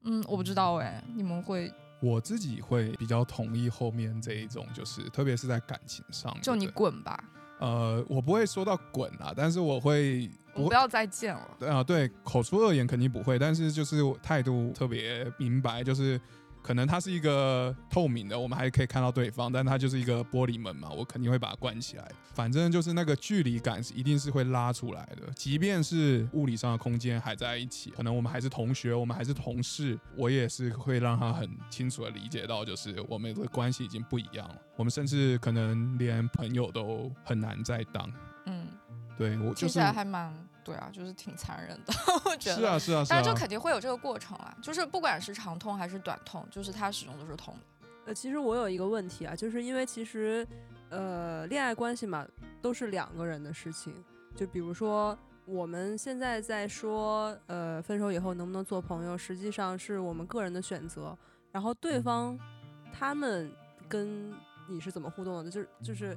[0.04, 1.70] 嗯，我不知道哎，你们会
[2.02, 7.22] 我自己会比较同意后面这一种，就是特别是在感情上，就你滚吧，
[7.60, 11.48] 呃，我不会说到滚啊，但是我会我不要再见了。
[11.60, 16.20] 对啊，对口出恶言肯定不会，但是就是态度特别明白，就是
[16.62, 22.08] 可能它是一个透明的，我们还可以看到对方，但它就是一个玻璃门嘛，我肯定会把它关起来。
[22.32, 38.10] 反正就是那个距离感是一定是会拉出来的，即便是物理上的空间还在一起，可能我们还是同学，我们还是同事，我也是会让他很清楚的理解到，就是我们的关系已经不一样了，我们甚至可能连朋友都很难再当。
[38.46, 38.66] 嗯，
[39.18, 40.32] 对我就是还蛮
[40.64, 41.92] 对啊，就是挺残忍的，
[42.24, 42.56] 我觉得。
[42.56, 47.60] 是啊是啊是啊但是就，肯定会有这个过程啊，就是不管是长痛还是短痛，就是它始终都是痛的。
[48.06, 50.46] 呃，其实我有一个问题啊，就是因为其实，
[50.90, 52.26] 呃，恋爱关系嘛，
[52.60, 53.94] 都是两个人的事情。
[54.34, 61.16] 就比如说，我们现在在说，呃，分手以后能不能做朋友，实际上是我们个人的选择。
[61.52, 62.38] 然后对方
[62.92, 63.52] 他们
[63.88, 64.32] 跟
[64.68, 66.16] 你是怎么互动的，就是就是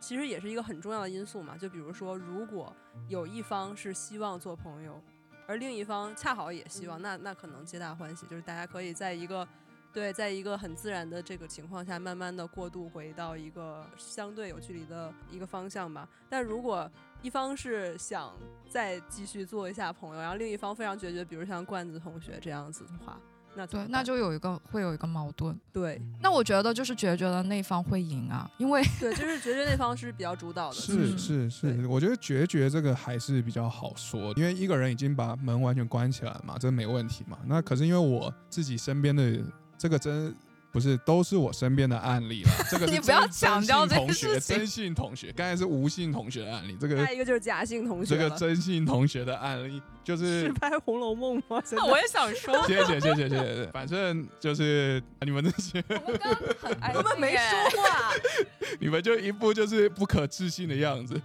[0.00, 1.56] 其实也是一个很重要的因素嘛。
[1.56, 2.74] 就比如说，如果
[3.08, 5.00] 有一方是希望做朋友，
[5.46, 9.46] 而另一方恰好也希望，那那可能皆大欢喜，就是大家可以在一个
[9.92, 16.08] 对，在一个很自然的这个情况下，慢慢的过渡回到一个相对有距离的一个方向吧。
[16.28, 16.88] 但如果
[17.22, 18.36] 一方是想
[18.68, 23.18] 再继续做一下朋友，然后另一方非常决绝，比如像罐子同学这样子的话，
[23.58, 25.58] 那对那就有一个会有一个矛盾。
[25.72, 37.36] 对那我觉得就是决绝的那方会赢啊，因为对，就是决绝那方是比较主导的，是嗯是是，我觉得决绝这个还是比较好说，因为一个人已经把门完全关起来嘛，这没问题嘛。
[37.46, 39.40] 那可是因为我自己身边的
[39.76, 40.32] 这个真
[40.70, 50.52] 不是都是我身边的案例了， 这个你不要强调这件真性同学，事情真性同学，刚才是无性同学的案例，这个还有一个就是假性同学，这个真性同学的案例就是是。
[50.52, 51.62] 拍《红楼梦》吗？
[51.72, 58.12] 那我也想说，谢谢谢谢谢谢，反正就是你们这些，我们刚刚很安 我们没说话，
[58.80, 61.20] 你们就一副就是不可置信的样子。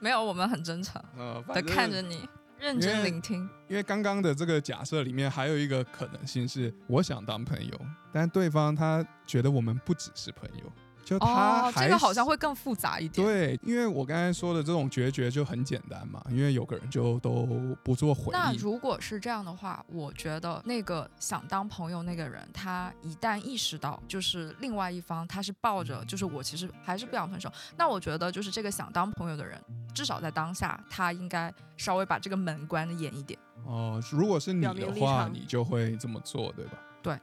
[0.00, 2.28] 没有，我们很真诚呃，的反正看着你，
[2.62, 3.48] 认真聆听。
[3.66, 7.80] 因为刚刚的这个假设里面还有一个可能性是，我想当朋友，
[8.12, 10.72] 但对方他觉得我们不只是朋友，
[11.04, 13.26] 就他哦，这个好像会更复杂一点。
[13.26, 17.46] 对，因为我刚才说的这种决绝就很简单嘛，因为有个人就都
[17.82, 29.60] 不做回应，那如果是这样的话，我觉得那个想当朋友那个人，他一旦意识到就是另外一方他是抱着就是我其实还是不想分手，那我觉得就是这个想当朋友的人，
[29.94, 33.38] 至少在当下他应该稍微把这个门关的严一点。
[33.64, 36.72] 哦、如果是你的话，你就会这么做，对吧？
[37.00, 37.18] 对，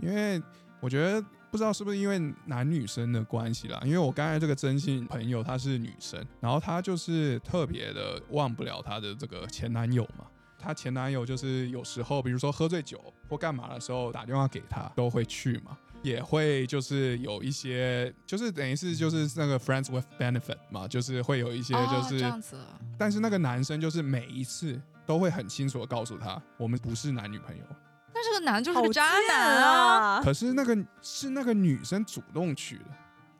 [0.00, 0.42] 因为
[0.80, 10.26] 我觉得不知道是不是因为男女生的关系啦，因为我刚才这个真心朋友她是女生，然后她就是特别的忘不了她的这个前男友嘛。
[10.58, 22.58] 她前男友就是有时候，比如说喝醉酒或干嘛的时候打电话给她，都会去嘛，也会就是有一些，就是等于是就是那个 friends with benefit 嘛，就是会有一些哦就是，这样子，
[22.98, 27.62] 但是那个男生就是每一次都会很清楚的告诉她，我们不是男女朋友。
[28.24, 30.16] 那这个男就是个渣男啊！
[30.16, 30.22] 啊！
[30.22, 32.84] 可是那个是那个女生主动去的，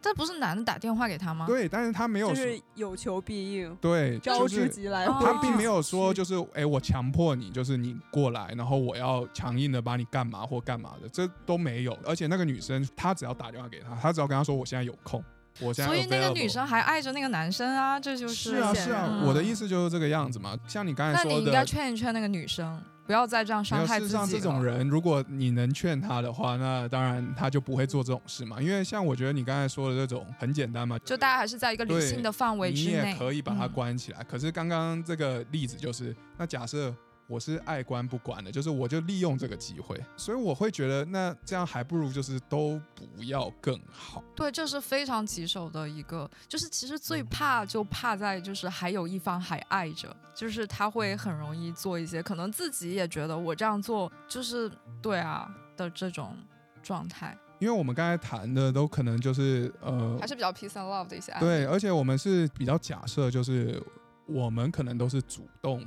[0.03, 1.47] 这不是男的打电话给他吗？
[1.47, 11.97] 对，但是他没有，就是有求必应，对，招就是之即来，他并没有说就是哎、我强迫你，就是你过来，然后我要强硬的把你干嘛或干嘛的，这都没有。
[12.05, 15.25] 而且那个女生她只要打电话给他，他只要跟他说我现在有空，
[15.61, 20.57] 我现在所以那个女生还爱着那个男生啊，这就是是啊是啊，嗯我的意思就是这个样子嘛。
[20.67, 21.65] 像你刚才说那你应该。
[21.65, 24.39] 劝一劝那个女生，不要再这样伤害事实上，自己。
[24.39, 28.61] 这种人，如果你能劝他的话，那当然他就不会做这种事嘛。
[28.61, 34.23] 因为像我觉得你刚才说的这种很简单嘛，就大家还是在一个理性的范围之内你也可以把它嗯关起来。
[34.25, 36.95] 可是刚刚这个例子就是，那假设
[37.27, 44.23] 我是爱关不管的，就是我就利用这个机会，所以我会觉得那这样还不如就是都不要更好。
[44.37, 56.37] 对，这是非常棘手的一个，就是其实最怕就怕在就是还有一方还爱着，就是他会很容易做一些可能自己也觉得我这样做就是对啊的这种
[56.83, 61.47] 状态，因为我们刚才谈的都可能就是呃还，是比较 peace and love 的一些案例。
[61.47, 63.83] 对，而且我们是比较假设，就是
[64.27, 65.83] 我们可能都是主动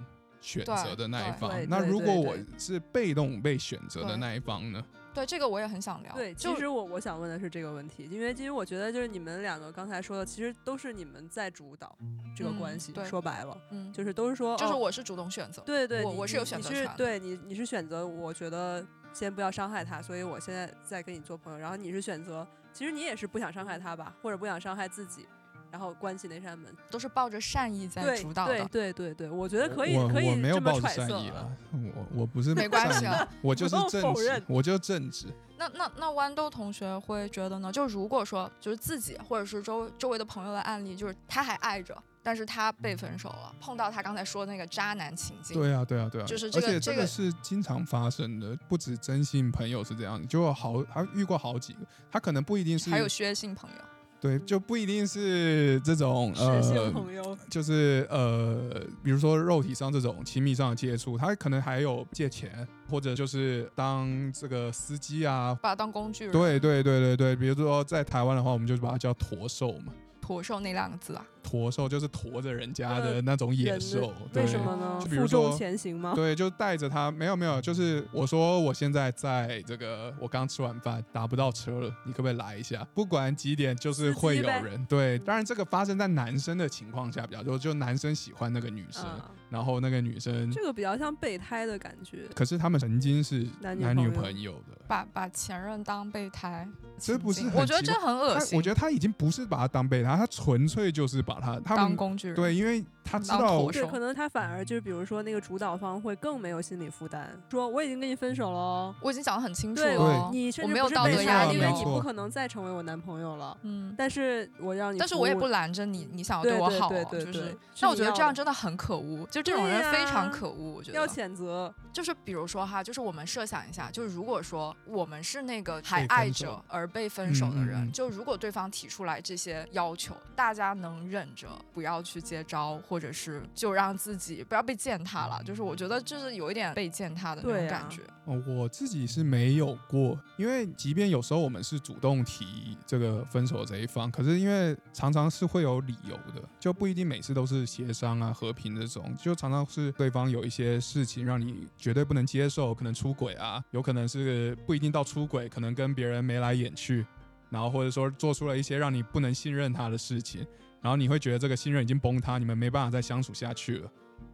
[0.47, 1.51] 选择的那一方。
[1.67, 4.81] 那如果我是被动被选择的那一方呢？
[5.13, 6.13] 对这个我也很想聊。
[6.13, 11.97] 对，其实我我想问的是这个问题，因为其实我觉得就是你们两个刚才说的，其实都是你们在主导
[12.35, 12.91] 这个嗯关系。
[12.91, 15.61] 对说白了，嗯，就是都是说，哦就是我是主动选择。
[15.63, 21.57] 对对，我我是有你你你选择权的是对你你是选择，我觉得先不要伤害他，所以我现在在跟你做朋友。
[21.57, 25.25] 然后你是选择，其实你也是不想伤害他吧，或者不想伤害自己，
[25.71, 26.73] 然后关起那扇门。
[26.89, 28.65] 都是抱着善意在对对主导的。
[28.65, 31.47] 对对对，我觉得可以我可以我没有这么抱着揣测了善意啦，
[31.95, 35.27] 我我不是没关系善意啊，我 就是正直，我就正直。
[35.57, 37.71] 那那那豌豆同学会觉得呢？
[37.71, 51.79] 就如果说就是自己或者是周周围的朋友的案例，就是他还爱着，但是他被分手了，碰到他刚才说的那个渣男情境，对啊，对啊，对啊，就是这而且这个个这个是经常发生的，不止真心朋友是这样，就好他遇过好几个，
[52.11, 53.77] 他可能不一定是还有薛性朋友，
[54.19, 65.57] 对，就不一定是这种呃，朋友，就是呃，比如说肉体上这种亲密上的接触，他可能还有借钱，或者就是当这个司机啊。
[65.61, 74.13] 把他当工具人，对对对对对，比如说在台湾的话，我们就把它叫驼兽嘛，驼兽那两个字啊，驼兽就是驮着人家的呃那种野兽。
[74.33, 74.99] 对为什么呢？
[74.99, 76.11] 就比如负重说前行吗？
[76.13, 82.85] 对，就带着他，没有没有，就是我说我现在在这个，我刚吃完饭打不到车了，你可不可以来一下？
[82.93, 84.85] 不管几点，就是会有人。
[84.89, 89.05] 对，当然这个发生在男生的情况下比较多，就男生喜欢那个女生。
[89.05, 92.27] 嗯然后那个女生，这个比较像备胎的感觉。
[92.35, 94.77] 可是他们曾经是男女朋友的。
[94.89, 96.67] 把把前任当备胎，
[96.99, 98.57] 这不是我觉得这很恶心。
[98.57, 110.29] 我觉得他已经不是把他当备胎，他纯粹就是把他他当工具人，对，因为他知当道驼手对，可能他反而就是，比如说那个主导方会更没有心理负担，说我已经跟你分手了哦，我已经讲得很清楚对了。
[110.31, 113.57] 你没有道德压，力因为你不可能再成为我男朋友了。
[113.63, 117.57] 嗯，但是我让你，但是我也不拦着你，你想要对对我好哦，对对对就是。
[117.79, 120.73] 但我觉得这样真的很可恶，就这种人非常可恶。
[120.73, 138.01] 我觉得要得，谴责，就是比如说哈，就是我们设想一下，就是如果说我们是那个还爱着而被分手的人，就如果对方提出来这些要求，大家能忍着不要去接招，或者是就让自己不要被践踏了，就是我觉得就是有一点被践踏的那种感觉。
[138.25, 157.05] 哦，我自己是没有过，因为即便有时候我们是主动提这个分手这一方，可是因为常常是会有理由的，就不一定每次都是协商啊、和平这种，就常常是对方有一些事情让你绝对不能接受，可能出轨啊，有可能是不一定到出轨，可能跟别人眉来眼去，
[157.49, 160.45] 然后或者说做出了一些让你不能信任他的事情，
[160.87, 163.91] 然后你会觉得这个信任已经崩塌，你们没办法再相处下去了。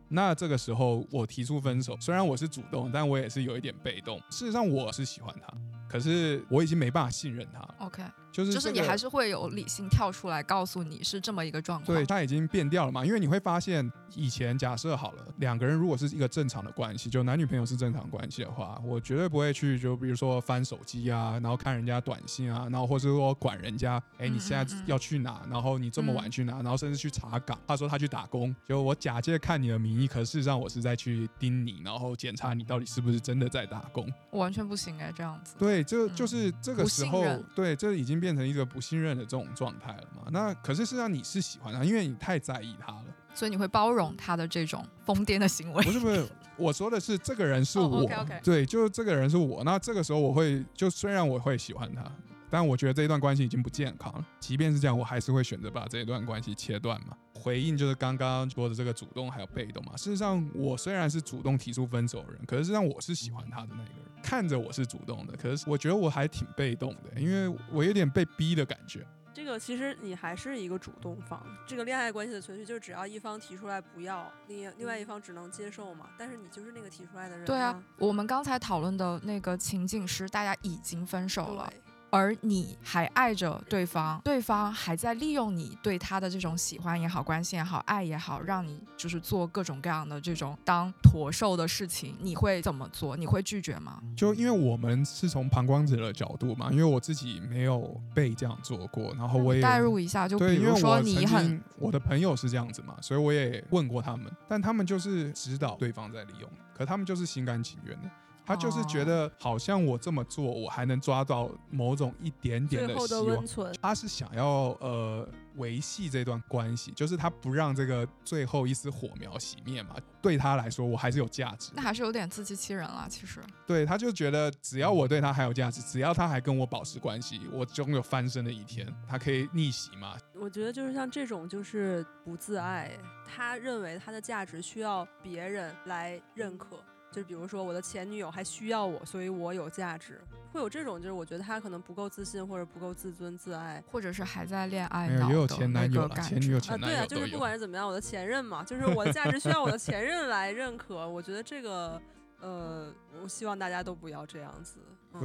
[0.07, 4.19] 那这个时候我提出分手，虽然我是主动，但我也是有一点被动。
[4.29, 5.51] 事实上我是喜欢他，
[5.89, 11.95] 可是我已经没办法信任他，OK，就是、就是你还是会有理性跳出来告诉你是这么一个状况。
[11.95, 13.05] 对，他已经变掉了嘛。
[13.05, 25.41] 因为你会发现，以前假设好了，两个人如果是一个正常的关系，就男女朋友是正常关系的话，我绝对不会去就比如说翻手机啊，然后看人家短信啊，然后或者说管人家，哎，你嗯现在要去哪？
[25.47, 26.53] 然后你这么晚嗯去哪？
[26.63, 27.59] 然后甚至去查岗。
[27.67, 34.11] 他说他去打工，就我假借看你的名义，可事实上我是在去盯你，然后检查你到底是不是真的在打工。
[34.31, 35.53] 我完全不行哎，这样子。
[35.59, 37.23] 对，就嗯就是这个时候
[37.55, 40.29] 对，这已经变成一个不信任的这种状态了嘛。
[40.31, 43.05] 那可是事实上你是喜欢他，因为你太在意他了。
[43.33, 45.91] 所以你会包容他的这种疯癫的行为不。
[45.91, 49.61] 是不是，我说的是这个人是哦我对，就是这个人是我。
[49.65, 52.03] 那这个时候我会，就虽然我会喜欢他，
[52.49, 54.25] 但我觉得这一段关系已经不健康了。
[54.39, 57.17] 即便是这样，我还是会选择把这一段关系切断嘛。
[57.43, 59.97] 回应就是刚刚说的这个主动还有被动嘛。
[59.97, 64.23] 事实上，我虽然是主动提出分手的人，可是实际上我是喜欢他的那个人。
[64.23, 69.05] 看着我是主动的，可是我觉得我还挺被动的，因为我有点被逼的感觉。
[69.33, 71.43] 这个其实你还是一个主动方。
[71.67, 76.07] 这个恋爱关系的存续就是只要一方提出来不要，另另外一方只能接受嘛。
[76.17, 93.17] 但是你就是那个提出来的人、对啊，我们刚才讨论的那个情景是大家已经分手了，对而你还爱着对方，对方还在利用你对他的这种喜欢也好、关心也好、爱也好，让你就是做各种各样的这种当驼兽的事情，你会怎么做？
[93.17, 93.99] 你会拒绝吗？
[94.15, 106.47] 就因为我们是从旁观者的角度嘛，因为我自己没有被这样做过，然后我也代入一下，就比如说你很经我的朋友是这样子嘛，所以我也问过他们，但他们就是知道对方在利用，
[106.77, 108.09] 可他们就是心甘情愿的。
[108.45, 113.25] 他就是哦觉得好像我这么做，我还能抓到某种一点点最后希望。
[113.25, 113.75] 的温存。
[113.81, 119.95] 他是想要呃维系这段关系，就是他不让这个最后一丝火苗熄灭嘛。
[120.21, 121.81] 对他来说，我还是有价值那。
[121.81, 123.05] 还是有点自欺欺人了。
[123.09, 128.87] 其实，对，他就觉得只要我对他还有价值，只要他还跟我保持关系，我总有翻身的一天。
[129.07, 130.17] 他可以逆袭嘛？
[130.33, 132.91] 我觉得就是像这种就是不自爱，
[133.25, 136.81] 他认为他的价值需要别人来认可。
[137.13, 140.19] 就比如说我的前女友还需要我，所以我有价值。
[140.51, 146.77] 会有这种，就是我觉得他可能不够自信或者不够自尊自爱或者是还在恋爱脑的那前男友啦个感觉前女友前啊。
[146.77, 151.07] 对啊，就是不管是怎么样，我的前任嘛，就是我的价值需要我的前任来认可。
[151.07, 151.99] 我觉得这个，
[152.43, 154.75] 呃，我希望大家都不要这样子。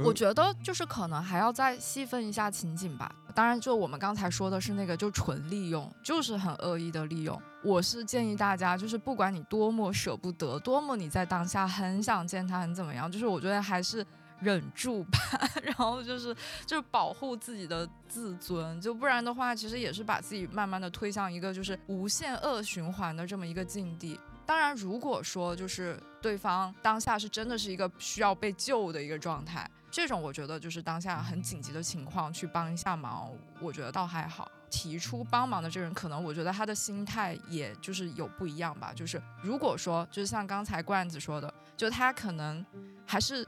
[0.05, 3.13] 我觉得就是可能还要再细分一下情景吧。
[3.35, 7.41] 当然，就我们刚才说的是那个就纯利用，就是很恶意的利用。
[7.61, 14.05] 我是建议大家，就是不管你多么舍不得，多么你在当下很想见他，很怎么样，就是我觉得还是
[14.39, 15.19] 忍住吧。
[15.61, 16.33] 然后就是
[16.65, 24.17] 就是保护自己的自尊，就不然的话，其实也是把自己慢慢的推向一个就是无限恶循环的这么一个境地。
[24.49, 33.31] 当然，如果说就是对方当下是真的是一个需要被救的一个状态，这种我觉得就是当下很紧急的情况去帮一下忙，
[33.61, 34.51] 我觉得倒还好。
[34.71, 38.91] 提出帮忙的这个人，可能我觉得他的心态也就是有不一样吧。
[38.91, 42.65] 就是如果说，就是像刚才罐子说的，就他可能
[43.05, 43.47] 还是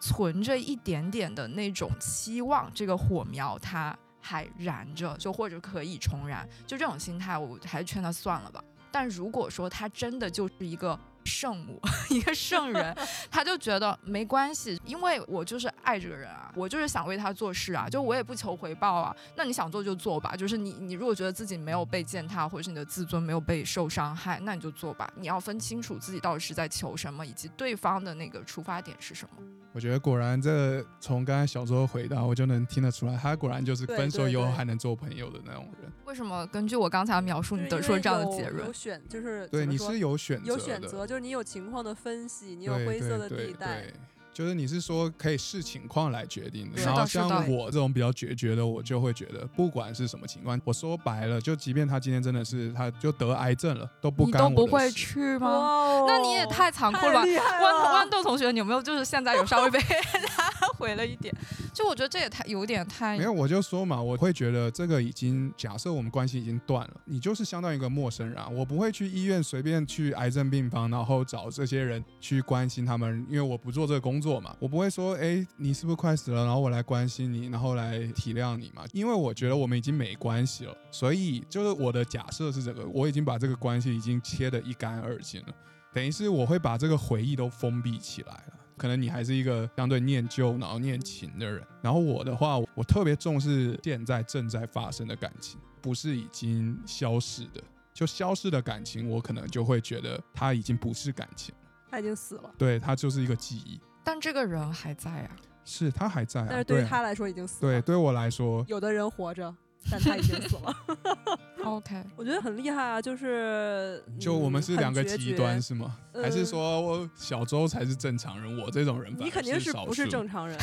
[0.00, 8.60] 存着一点点的那种期望，这个火苗它还燃着，就或者可以重燃，就这种心态，我还是劝他算了吧。
[8.94, 12.96] 但如果说他真的就是一个圣母， 一个圣人，
[13.30, 19.14] 他就觉得没关系，因为我就是爱这个人啊，我就是想为他做事啊，就我也不求回报啊。
[19.36, 25.10] 那你想做就做吧，就是你你如果觉得自己没有被践踏，或者是你的自尊没有被受伤害，那你就做吧。
[25.16, 29.44] 你要分清楚自己到底是在求什么，以及对方的那个出发点是什么。
[29.72, 35.90] 我觉得果然，这从刚才小周回答，我就能听得出来，他果然就是分手以后还能做朋友的那种人。
[36.04, 38.72] 为什么根据我刚才的描述，你得出了这样的结论有？
[38.72, 43.82] 选就是对，你是有选择有的，选择，就是你有情况的分析，你有灰色的地带。
[43.82, 43.94] 对对
[44.34, 55.48] 就是你是说可以视情况来决定的，然后像我这种比较决绝的，我就会觉得不管是什么情况，我说白了，就即便他今天真的是他就得癌症了，都不你干我都不会去吗？
[55.48, 57.24] 哇那你也太残酷了吧！
[57.24, 59.78] 豌豌豆同学，你有没有就是现在有稍微被
[60.26, 61.32] 他回了一点？
[61.72, 85.54] 就我觉得这也太有点太没有，我就说嘛，我会觉得这个已经假设我们关系已经断了，你就是相当于一个陌生人啊，我不会去医院随便去癌症病房，然后找这些人去关心他们，因为我不做这个工作嘛，我不会说，哎，你是不是快死了，然后我来关心你，然后来体谅你嘛，因为我觉得我们已经没关系了，所以就是我的假设是这个，我已经把这个关系已经切得一干二净了，
[85.92, 88.54] 等于是我会把这个回忆都封闭起来了。
[88.76, 97.62] 可能你还是一个相对念旧然后念情的人，然后我的话，我特别重视现在正在发生的感情，不是已经消失的。
[97.92, 105.30] 就消失的感情，我可能就会觉得它已经不是感情了，他已经死了，对，它就是一个记忆，但这个人还在啊。
[105.66, 107.72] 是他还在、啊，但是对他来说已经死，了。
[107.72, 109.52] 对对我来说，有的人活着，
[109.90, 110.76] 但他已经死了。
[111.64, 115.96] OK，我觉得很厉害啊，就是就我们是嗯两个极端是吗？
[116.22, 120.54] 还是呃说我小周才是正常人，我这种人你肯定是不是正常人？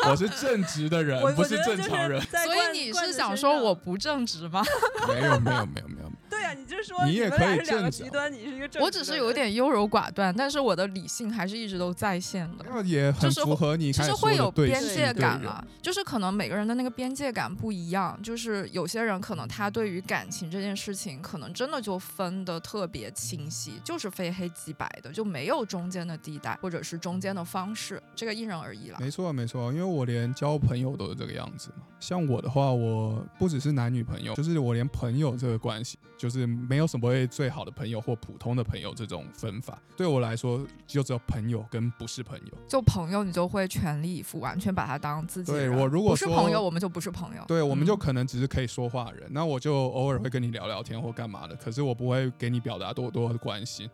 [0.08, 2.18] 我是正直的人，不是正常人。
[2.22, 4.64] 所以你是想说我不正直吗？
[5.08, 5.99] 没有没有没有没有，
[6.40, 8.80] 对呀、你就说你也可以们俩是两个极端，你是一个。
[8.80, 12.64] 我只是有点优柔寡断，但是我的理性还是一直都在线的。
[12.66, 28.96] 那也很就是符合你其开始说实会有边界感了，就是可能每个人的那个边界感不一样，就是有些人可能他对于感情这件事情，可能真的就分的特别清晰，就是非黑即白的，就没有中间的地带或者是中间的方式，这个因人而异了。
[28.98, 31.84] 没错没错，因为我连交朋友都是这个样子嘛。
[32.00, 39.80] 像我的话，我不只是男女朋友，就是我连朋友这个关系，就是没有什么会最好的朋友或普通的朋友这种分法。
[39.96, 42.52] 对我来说，就只有朋友跟不是朋友。
[42.68, 45.50] 就朋友，你就会全力以赴，完全把他当自己。
[45.50, 47.42] 对我如果说不是朋友，我们就不是朋友。
[47.48, 53.88] 对，我们就嗯可能只是可以说话的人，那我就偶尔会跟你聊聊天或干嘛的，可是我不会给你表达多多的关心。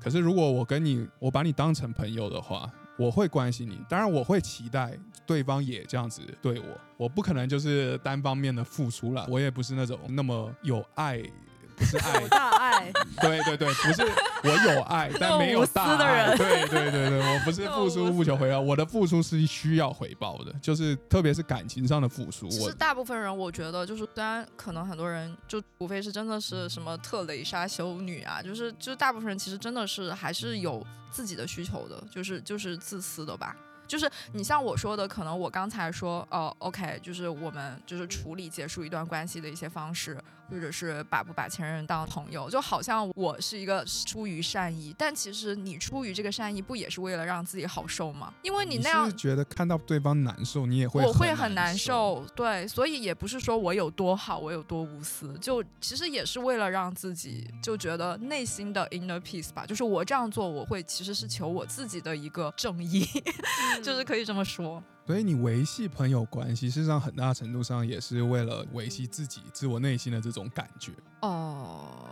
[0.00, 2.68] 可是如果我跟你，我把你当成朋友的话，
[2.98, 11.22] 我会关心你，当然我会期待对方也这样子对我，我不可能就是单方面的付出了，我也不是那种那么有爱。
[11.78, 14.02] 不是爱有，大爱，对对对，不是
[14.42, 16.26] 我有爱，但没有无私的大爱。
[16.26, 22.46] 人对对对对，我不是付出不求回报，我的付出是需要回报的，就是特别是感情上的付出。
[22.46, 33.54] 我其实大部分人，我觉得就是，虽然可能很多人就，无非是真的是什么特蕾莎修女啊，就是就是大部分人其实真的是还是有自己的需求的，就是就是自私的吧。
[33.86, 48.32] 就是你像我说的，可能我刚才说，哦，OK，就是我们就是处理结束一段关系的一些方式，或者是把不把前任当朋友，就好像我是一个出于善意，但其实你出于这个善意，不也是为了让自己好受吗？
[48.42, 52.24] 因为你那样是觉得看到对方难受，你也会我会很很难受。
[52.26, 63.06] 受，对，所以也不是说我有多好，我有多无私，就其实也是为了让自己就觉得内心的 inner peace 吧，就是我这样做，我会其实是求我自己的一个正义，
[63.82, 64.82] 就是可以这么说。
[65.08, 70.92] 所以你维系朋友关系，事实上很大程度上也是为了维系自己自我内心的这种感觉。
[71.22, 72.04] 哦，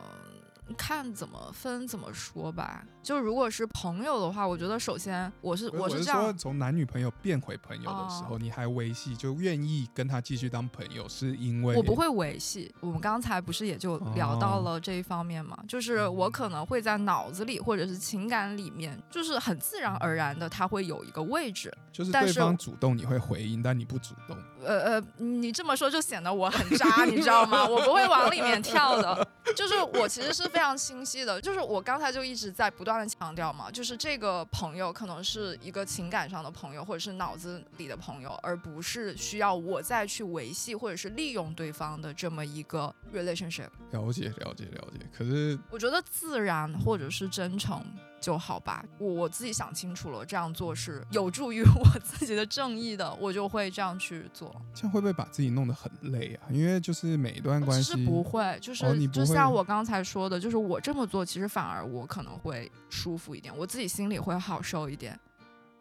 [0.74, 2.84] 看怎么分怎么说吧。
[3.02, 12.74] 就如果是朋友的话，我觉得首先我是我是是这样，说从男女朋友变回朋友的时候，哦你还维系，就愿意跟他继续当朋友，是因为我不会维系。
[12.80, 15.56] 我们刚才不是也就聊到哦了这一方面嘛？
[15.68, 21.72] 就是我可能会在脑子里或者是情感里面，就是很自然而然的，他会有一个位置。
[21.92, 24.36] 就是对方主动你会回应，但你不主动。
[24.62, 27.64] 呃呃，你这么说就显得我很渣，你知道吗？
[27.66, 29.26] 我不会往里面跳的。
[29.54, 43.68] 就是我其实是非常清晰的，就是我刚才就一直在不断的强调嘛，就是这个朋友可能是一个情感上的朋友，或者是脑子里的朋友，而不是需要我再去维系或者是利用对方的这么一个 relationship。
[43.90, 45.06] 了解了解了解。
[45.12, 47.84] 可是我觉得自然或者是真诚，
[48.26, 48.84] 就好吧。
[48.98, 54.60] 我我自己想清楚了，这样做是有助于我自己的正义的， 我就会这样去做。
[54.74, 56.50] 这样会不会把自己弄得很累啊？
[56.50, 65.16] 因为就是每一段关系不会，就是、就像我刚才说的，就是我这么做，其实反而我可能会舒服一点，我自己心里会好受一点。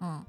[0.02, 0.24] 嗯，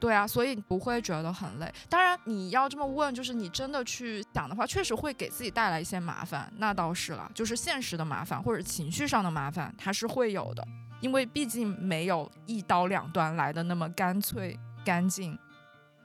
[0.00, 1.72] 对啊，所以不会觉得很累。
[1.88, 10.66] 当然，你要这么问，就是你真的去想的话，确实会给自己带来一些麻烦，那倒是了，就是现实的麻烦或者情绪上的麻烦，它是会有的，
[11.04, 15.38] 因为毕竟没有一刀两断来的那么干脆干净。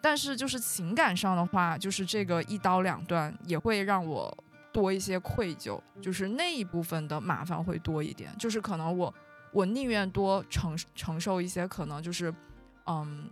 [0.02, 4.38] 但是就是情感上的话，就是这个一刀两断也会让我
[4.74, 9.14] 多一些愧疚，就是那一部分的麻烦会多一点，就是可能我
[9.54, 12.34] 我宁愿多承承受一些可能就是
[12.86, 13.30] 嗯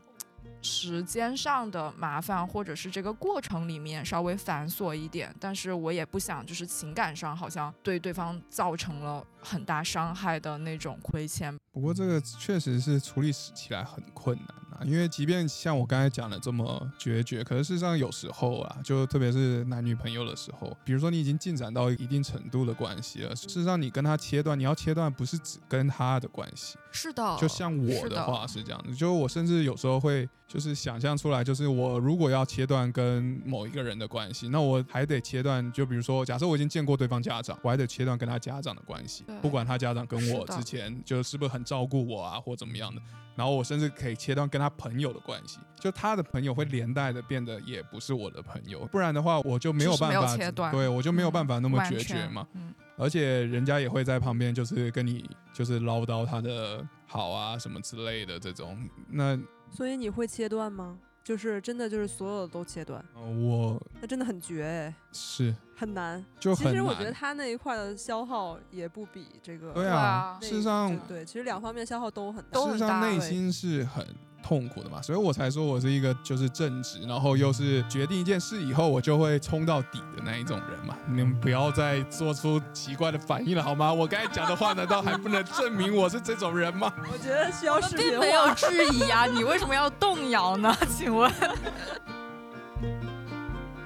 [0.61, 11.55] 时间上的麻烦，或者是这个过程里面稍微繁琐一点，但是我也不想就是情感上好像对对方造成了很大伤害的那种亏欠。
[11.71, 14.47] 不过这个确实是处理起来很困难
[14.79, 43.01] 啊，因为即便像我刚才讲的这么决绝，可是事实上有时候啊，就特别是男女朋友的时候，比如说你已经进展到一定程度的关系了，事实上你跟他切断，你要切断不是只跟他的关系，是的，就像我的的话是这样子，就我甚至有时候会就是想象出来，就是我如果要切断跟某一个人的关系，那我还得切断，就比如说假设我已经见过对方家长，我还得切断跟他家长的关系对，不管他家长跟我之前就是不是很照顾我啊，或怎么样的。
[43.35, 52.47] 然后我甚至可以切断跟他朋友的关系，就他的朋友会连带的变得也不是我的朋友，不然的话我就没有办法，切断对我就没有办法那么决绝嘛。。
[52.53, 58.77] 嗯，而且人家也会在旁边，就是跟你就是唠叨他的好啊什么之类的这种。
[59.09, 59.39] 那
[59.69, 60.97] 所以你会切断吗？
[61.23, 66.23] 就是真的就是所有的都切断，呃我那真的很绝哎，是很难。
[66.39, 67.11] 就很其实我觉得。
[67.11, 72.51] 他那一块的消耗也不比这个对对啊事实上对，其实两方面消耗都很大。
[72.51, 74.07] 都很大事实上内心是很
[74.43, 80.97] 痛苦的嘛，所以我才说我是一个就是正直，然后又是决定一件事以后我就会冲到底的那一种人嘛。
[81.07, 83.91] 你们不要再做出奇怪的反应了好吗？
[83.93, 86.91] 我刚才讲的话难道还不能证明我是这种人吗？
[87.11, 88.47] 我觉得需要视频并没有。
[88.55, 90.75] 质疑啊，你为什么要动摇呢？
[90.97, 91.31] 请问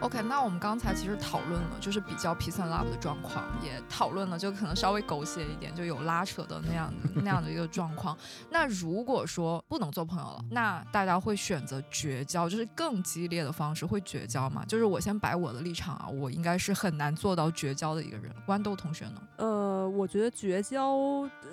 [0.02, 8.18] ？OK，那我们刚才其实讨论了，就是比较 peace and love 的状况，也讨论了就可能稍微狗血一点，就有拉扯的那样的那样的一个状况。
[8.50, 14.66] 那如果说不能做朋友了，那大家会选择绝交，就是更激烈的方式会绝交吗？
[14.68, 18.34] 就是我先摆我的立场啊，我应该是很难做到绝交的一个人。
[18.48, 19.22] 豌豆同学呢？
[19.38, 20.96] 呃，我觉得绝交，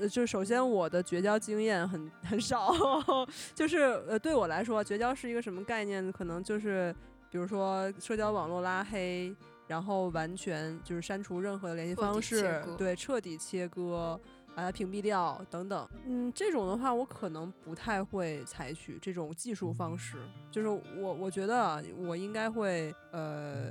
[0.00, 2.72] 呃，就是首先我的绝交经验很很少，
[3.54, 3.78] 就是
[4.08, 6.10] 呃，对我来说，绝交是一个什么概念？
[6.12, 6.94] 可能就是
[7.30, 9.34] 比如说社交网络拉黑，
[9.66, 14.18] 然后完全就是删除任何的联系方式，对，彻底切割。
[14.58, 20.16] 把它屏蔽掉等等，嗯，这种的话，我可能不太会采取这种技术方式。
[20.50, 23.70] 就是我，我觉得啊我应该会，呃，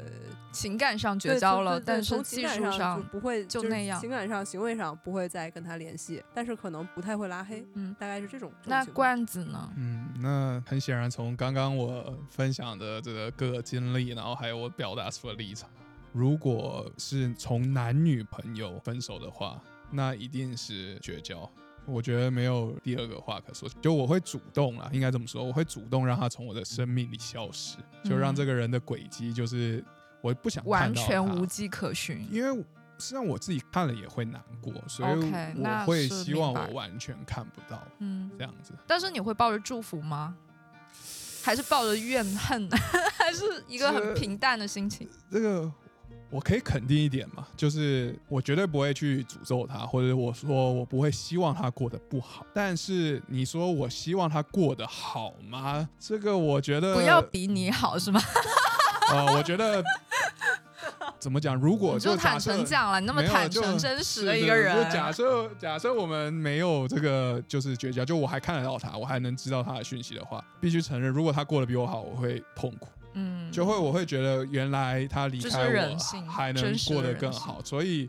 [0.54, 8.50] 情感上绝交了，但是从情感技术上就不会就那样情感上、行为上不会再跟他联系，但是可能不太会拉黑，嗯，大概是这种。
[8.64, 9.70] 那罐子呢？
[9.76, 15.70] 嗯，那很显然，从刚刚我分享的这个各个经历，然后还有我表达出的立场，
[16.14, 19.62] 如果是从男女朋友分手的话，
[19.92, 21.50] 那一定是绝交。
[21.86, 29.82] 我觉得没有第二个话可说，就我会主动啦，应该这么说，我会主动让他从我的生命里消失，就让嗯这个人的轨迹就是
[30.22, 32.28] 我不想完全无迹可寻。
[32.30, 32.54] 因为
[33.00, 38.74] 实际上我自己看了也会难过，所以我会希望我完全看不到嗯，这样子。
[38.86, 40.36] 但是你会抱着祝福吗？
[41.42, 42.70] 还是抱着怨恨？
[43.18, 45.08] 还是一个很平淡的心情？
[45.32, 45.72] 这个
[46.30, 52.46] 我可以肯定一点嘛，就是我绝对不会去诅咒他，或者我说我不会希望他过得不好。
[52.54, 55.88] 但是你说我希望他过得好吗？
[56.00, 58.22] 这个我觉得不要比你好是吗？
[59.10, 59.82] 呃，我觉得
[61.18, 61.56] 怎么讲？
[61.56, 72.90] 如果你就坦诚讲了，你那么坦诚真实的一个人就，假设假设我们没有这个就是绝交，就我还看得到他，我还能知道他的讯息的话，必须承认，如果他过得比我好，我会痛苦。
[73.18, 75.97] 嗯，就会我会觉得原来他离开人
[76.28, 78.07] 还能过得更好，所以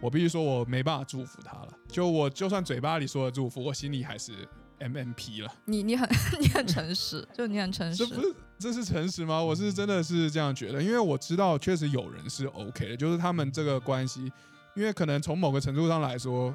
[0.00, 1.68] 我必须说我没办法祝福他了。
[1.88, 4.32] 就我就算嘴巴里说的祝福，我心里还是
[4.80, 5.52] MMP 了。
[5.66, 6.08] 你你很
[6.40, 8.20] 你很诚实，就你很诚实这不。
[8.22, 9.42] 是这是诚实吗？
[9.42, 14.32] 我是真的是这样觉得，因为我知道确实有人是 OK 的，就是他们这个关系，
[14.76, 16.54] 因为可能从某个程度上来说，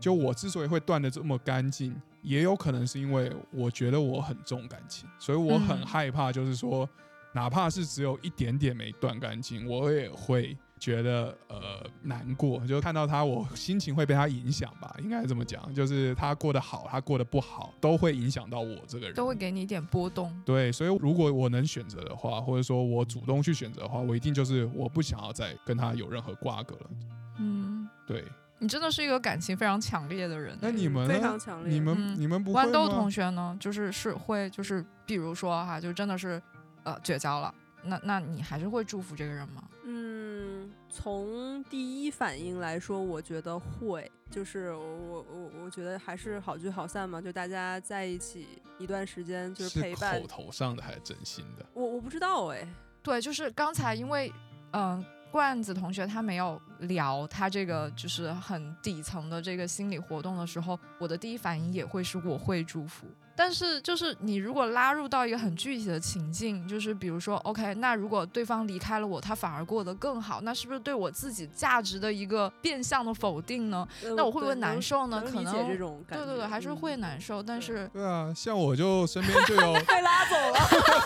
[0.00, 5.86] 就我之所以会断的这么干净，也有可能是因为我觉得我很重感情，所以我很嗯。
[5.86, 6.88] 害怕，就是说，
[7.32, 20.32] 哪怕是只有一点点没断干净，我也会觉得呃难过，就看到他我心情会被他影响吧，应该这么讲，就是他过得好，他过得不好，都会影响到我这个人，都会给你一点波动。
[20.44, 26.90] 对，所以如果我能选择的话，或者说我主动去选择的话，我一定就是我不想要再跟他有任何瓜葛了。
[27.38, 28.24] 嗯，对，
[28.58, 30.56] 你真的是一个感情非常强烈的人。
[30.60, 31.72] 那你们呢非常强烈。
[31.72, 36.42] 你们、嗯你们不会豌豆同学呢，就是是会就是比如说哈，就真的是
[36.82, 39.62] 呃绝交了，那那你还是会祝福这个人吗？
[39.84, 48.46] 嗯，从第一反应来说，我觉得会，就是我我我觉得还是好聚好散嘛，就大家在一起
[48.78, 50.26] 一段时间，就是陪伴口。
[50.26, 51.64] 头上的还是真心的？
[51.72, 52.68] 我我不知道哎，
[53.02, 54.30] 对，就是刚才因为
[54.72, 63.06] 嗯、罐子同学他没有聊他这个就是很底层的这个心理活动的时候，我的第一反应也会是我会祝福。
[63.36, 73.86] 但是就是你如果拉入到一个很具体的情境，就是比如说，OK，那如果对方离开了我，他反而过得更好，那是不是对我自己价值的一个变相的否定呢？
[74.02, 75.22] 呃那我会不会难受呢？
[75.24, 80.58] 可能理解这种感觉，对对对，还是会嗯难受，但是对啊，像我就身边就有， 被拉走了，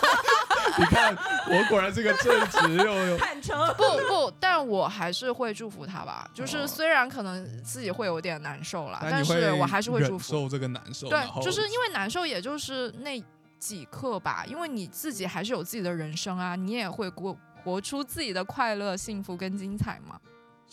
[0.77, 1.15] 你看
[1.47, 3.17] 我果然是个正直又 有。
[3.17, 3.57] 坦诚。
[3.75, 6.29] 不不，但我还是会祝福他吧。
[6.33, 10.31] 就是哦虽然可能自己会有点难受啦，但是我还是会祝福。
[10.31, 13.21] 受这个难受，对就是因为难受，也就是那
[13.59, 14.43] 几刻吧。
[14.47, 20.19] 因为你自己还是有自己的人生啊，你也会过活出自己的快乐、幸福跟精彩嘛。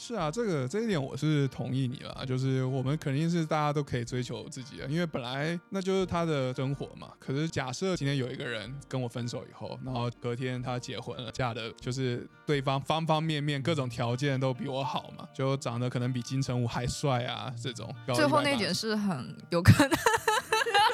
[0.02, 7.08] 是啊，这个这一点我是同意你了，就是我们肯定是大家都可以追求自己的，因为本来那就是他的生活嘛。
[7.18, 17.94] 可是假设今天有一个人跟我分手以后，然后隔天他结婚了，嫁的就是对方方方面面各种条件都比我好嘛，就长得可能比金城武还帅啊，这种。
[18.14, 19.98] 最后那180点是很有可能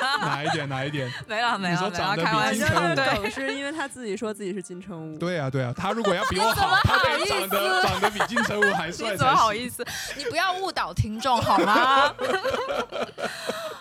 [0.20, 1.12] 哪一点哪一点？
[1.26, 3.30] 没了没你说了没了，长得比开玩笑金城武。
[3.30, 9.84] 是 因为他自己说自己是金城武，对啊对啊，他如果要比我好，他得长得长得比金城武还帅才你怎么好意思？
[10.16, 12.12] 你不要误导听众好吗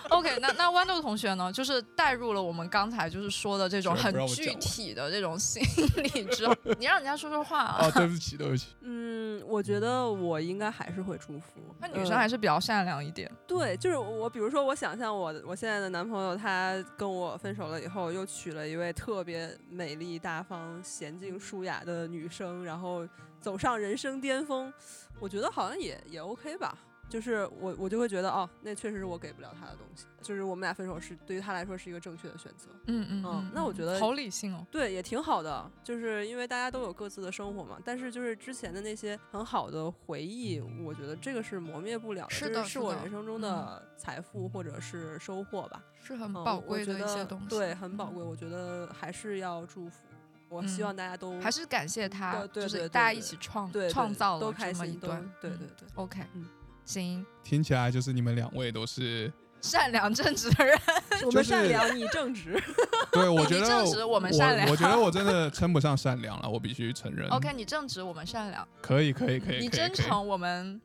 [0.10, 1.52] ？OK，那那豌豆同学呢？
[1.52, 5.62] 就是带入了我们刚才就是说的这种很具体的这种心
[5.98, 7.88] 理之后， 你让人家说说话啊。
[7.88, 11.62] 哦，对不起对不起，嗯，我觉得我应该还是会祝福。
[11.80, 13.32] 那女生呃还是比较善良一点。
[13.48, 23.08] 对，就是我，比如说，我想象我我现在的男朋友，他跟我分手了以后，又娶了一位特别美丽、大方、娴静、淑雅的女生，然后
[23.40, 24.72] 走上人生巅峰，
[25.20, 26.78] 我觉得好像也也 OK 吧。
[27.16, 30.04] 就是我我就会觉得，哦，那确实是我给不了他的东西。
[30.22, 32.68] 就是我们俩分手是对于他来说是一个正确的选择。
[32.88, 34.68] 嗯嗯嗯那我觉得好理性哦。
[34.70, 37.78] 对，也挺好的，就是因为大家都有各自的生活嘛。
[37.86, 47.48] 但是就是之前的那些很好的回忆，我觉得这个是磨灭不了的，是的是我人生中嗯的财富或者是收获吧，是很宝贵的一些东西。
[47.48, 48.24] 对，很宝嗯贵。
[48.26, 50.04] 我觉得还是要祝福，
[50.50, 55.22] 我希嗯望大家都还是感谢他，对对就是大家一起创创造都了这么一开心，都段。
[55.22, 55.88] 嗯对对对。
[55.94, 56.46] OK，嗯
[56.86, 59.32] 行，听起来就是你们两位都是
[59.62, 60.80] 善良正直的人。
[61.26, 62.62] 我们善良，你正直。
[63.12, 67.28] 对，我觉得正直我们善良我觉得我真的 称不上善良了，我必须承认。
[67.30, 70.80] OK，你正直，我们善良；可以，可以，可以，你真诚，我们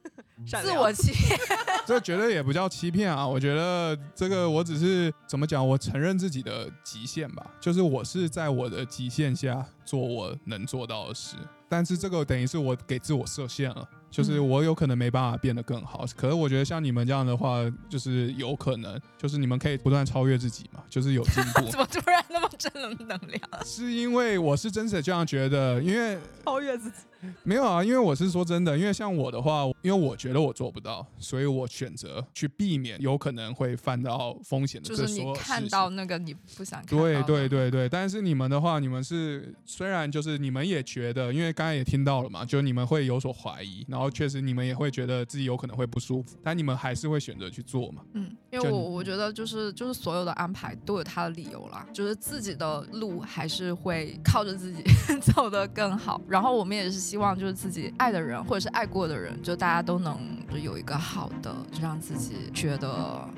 [0.46, 1.38] 自我欺骗。
[1.86, 3.26] 这绝对也不叫欺骗啊！
[3.26, 11.34] 我觉得这个我只是怎么讲，我承认自己的极限吧，就是我是在我的极限下做我能做到的事，
[11.68, 13.88] 但是这个等于是我给自我设限了。
[14.09, 21.78] 就是嗯我有可能没办法变得更好，可是我觉得像你们这样的话，就是有可能，就是你们可以不断超越自己嘛，就是有进步 怎。
[21.78, 22.72] 么突然那么正
[23.07, 23.41] 能量？
[23.64, 26.97] 是因为我是真的这样觉得，因为超越自己。
[27.42, 48.02] 没有啊，因为我是说真的，因为像我的话，因为我觉得我做不到，所以我选择去避免有可能会犯到风险的就是你看到那个你不想看到对对对对，但是你们的话，你们是虽然就是你们也觉得，因为刚才也听到了嘛，就你们会有所怀疑，然后确实你们也会觉得自己有可能会不舒服，但你们还是会选择去做嘛。
[48.14, 54.82] 嗯，因为我我觉得就是就是所有的安排都有它的理由啦，就是自己的路还是会靠着自己
[55.34, 56.20] 走得更好。
[56.28, 60.16] 然后我们也是希望就是自己爱的人或者是爱过的人，就大家都能
[60.48, 62.88] 就有一个好的，就让自己觉得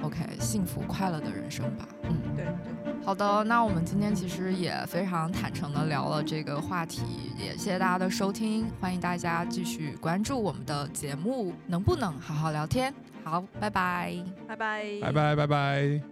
[0.03, 1.89] OK 幸福快乐的人生吧。
[2.03, 2.11] 嗯。
[2.37, 7.01] 对对，好的，那我们今天其实也非常坦诚的聊了这个话题，
[7.39, 12.93] 也谢谢大家的收听，欢迎大家继续关注我们的节目，能不能好好聊天？
[13.25, 14.15] 好，拜拜。
[14.47, 16.12] 拜拜，拜拜拜拜。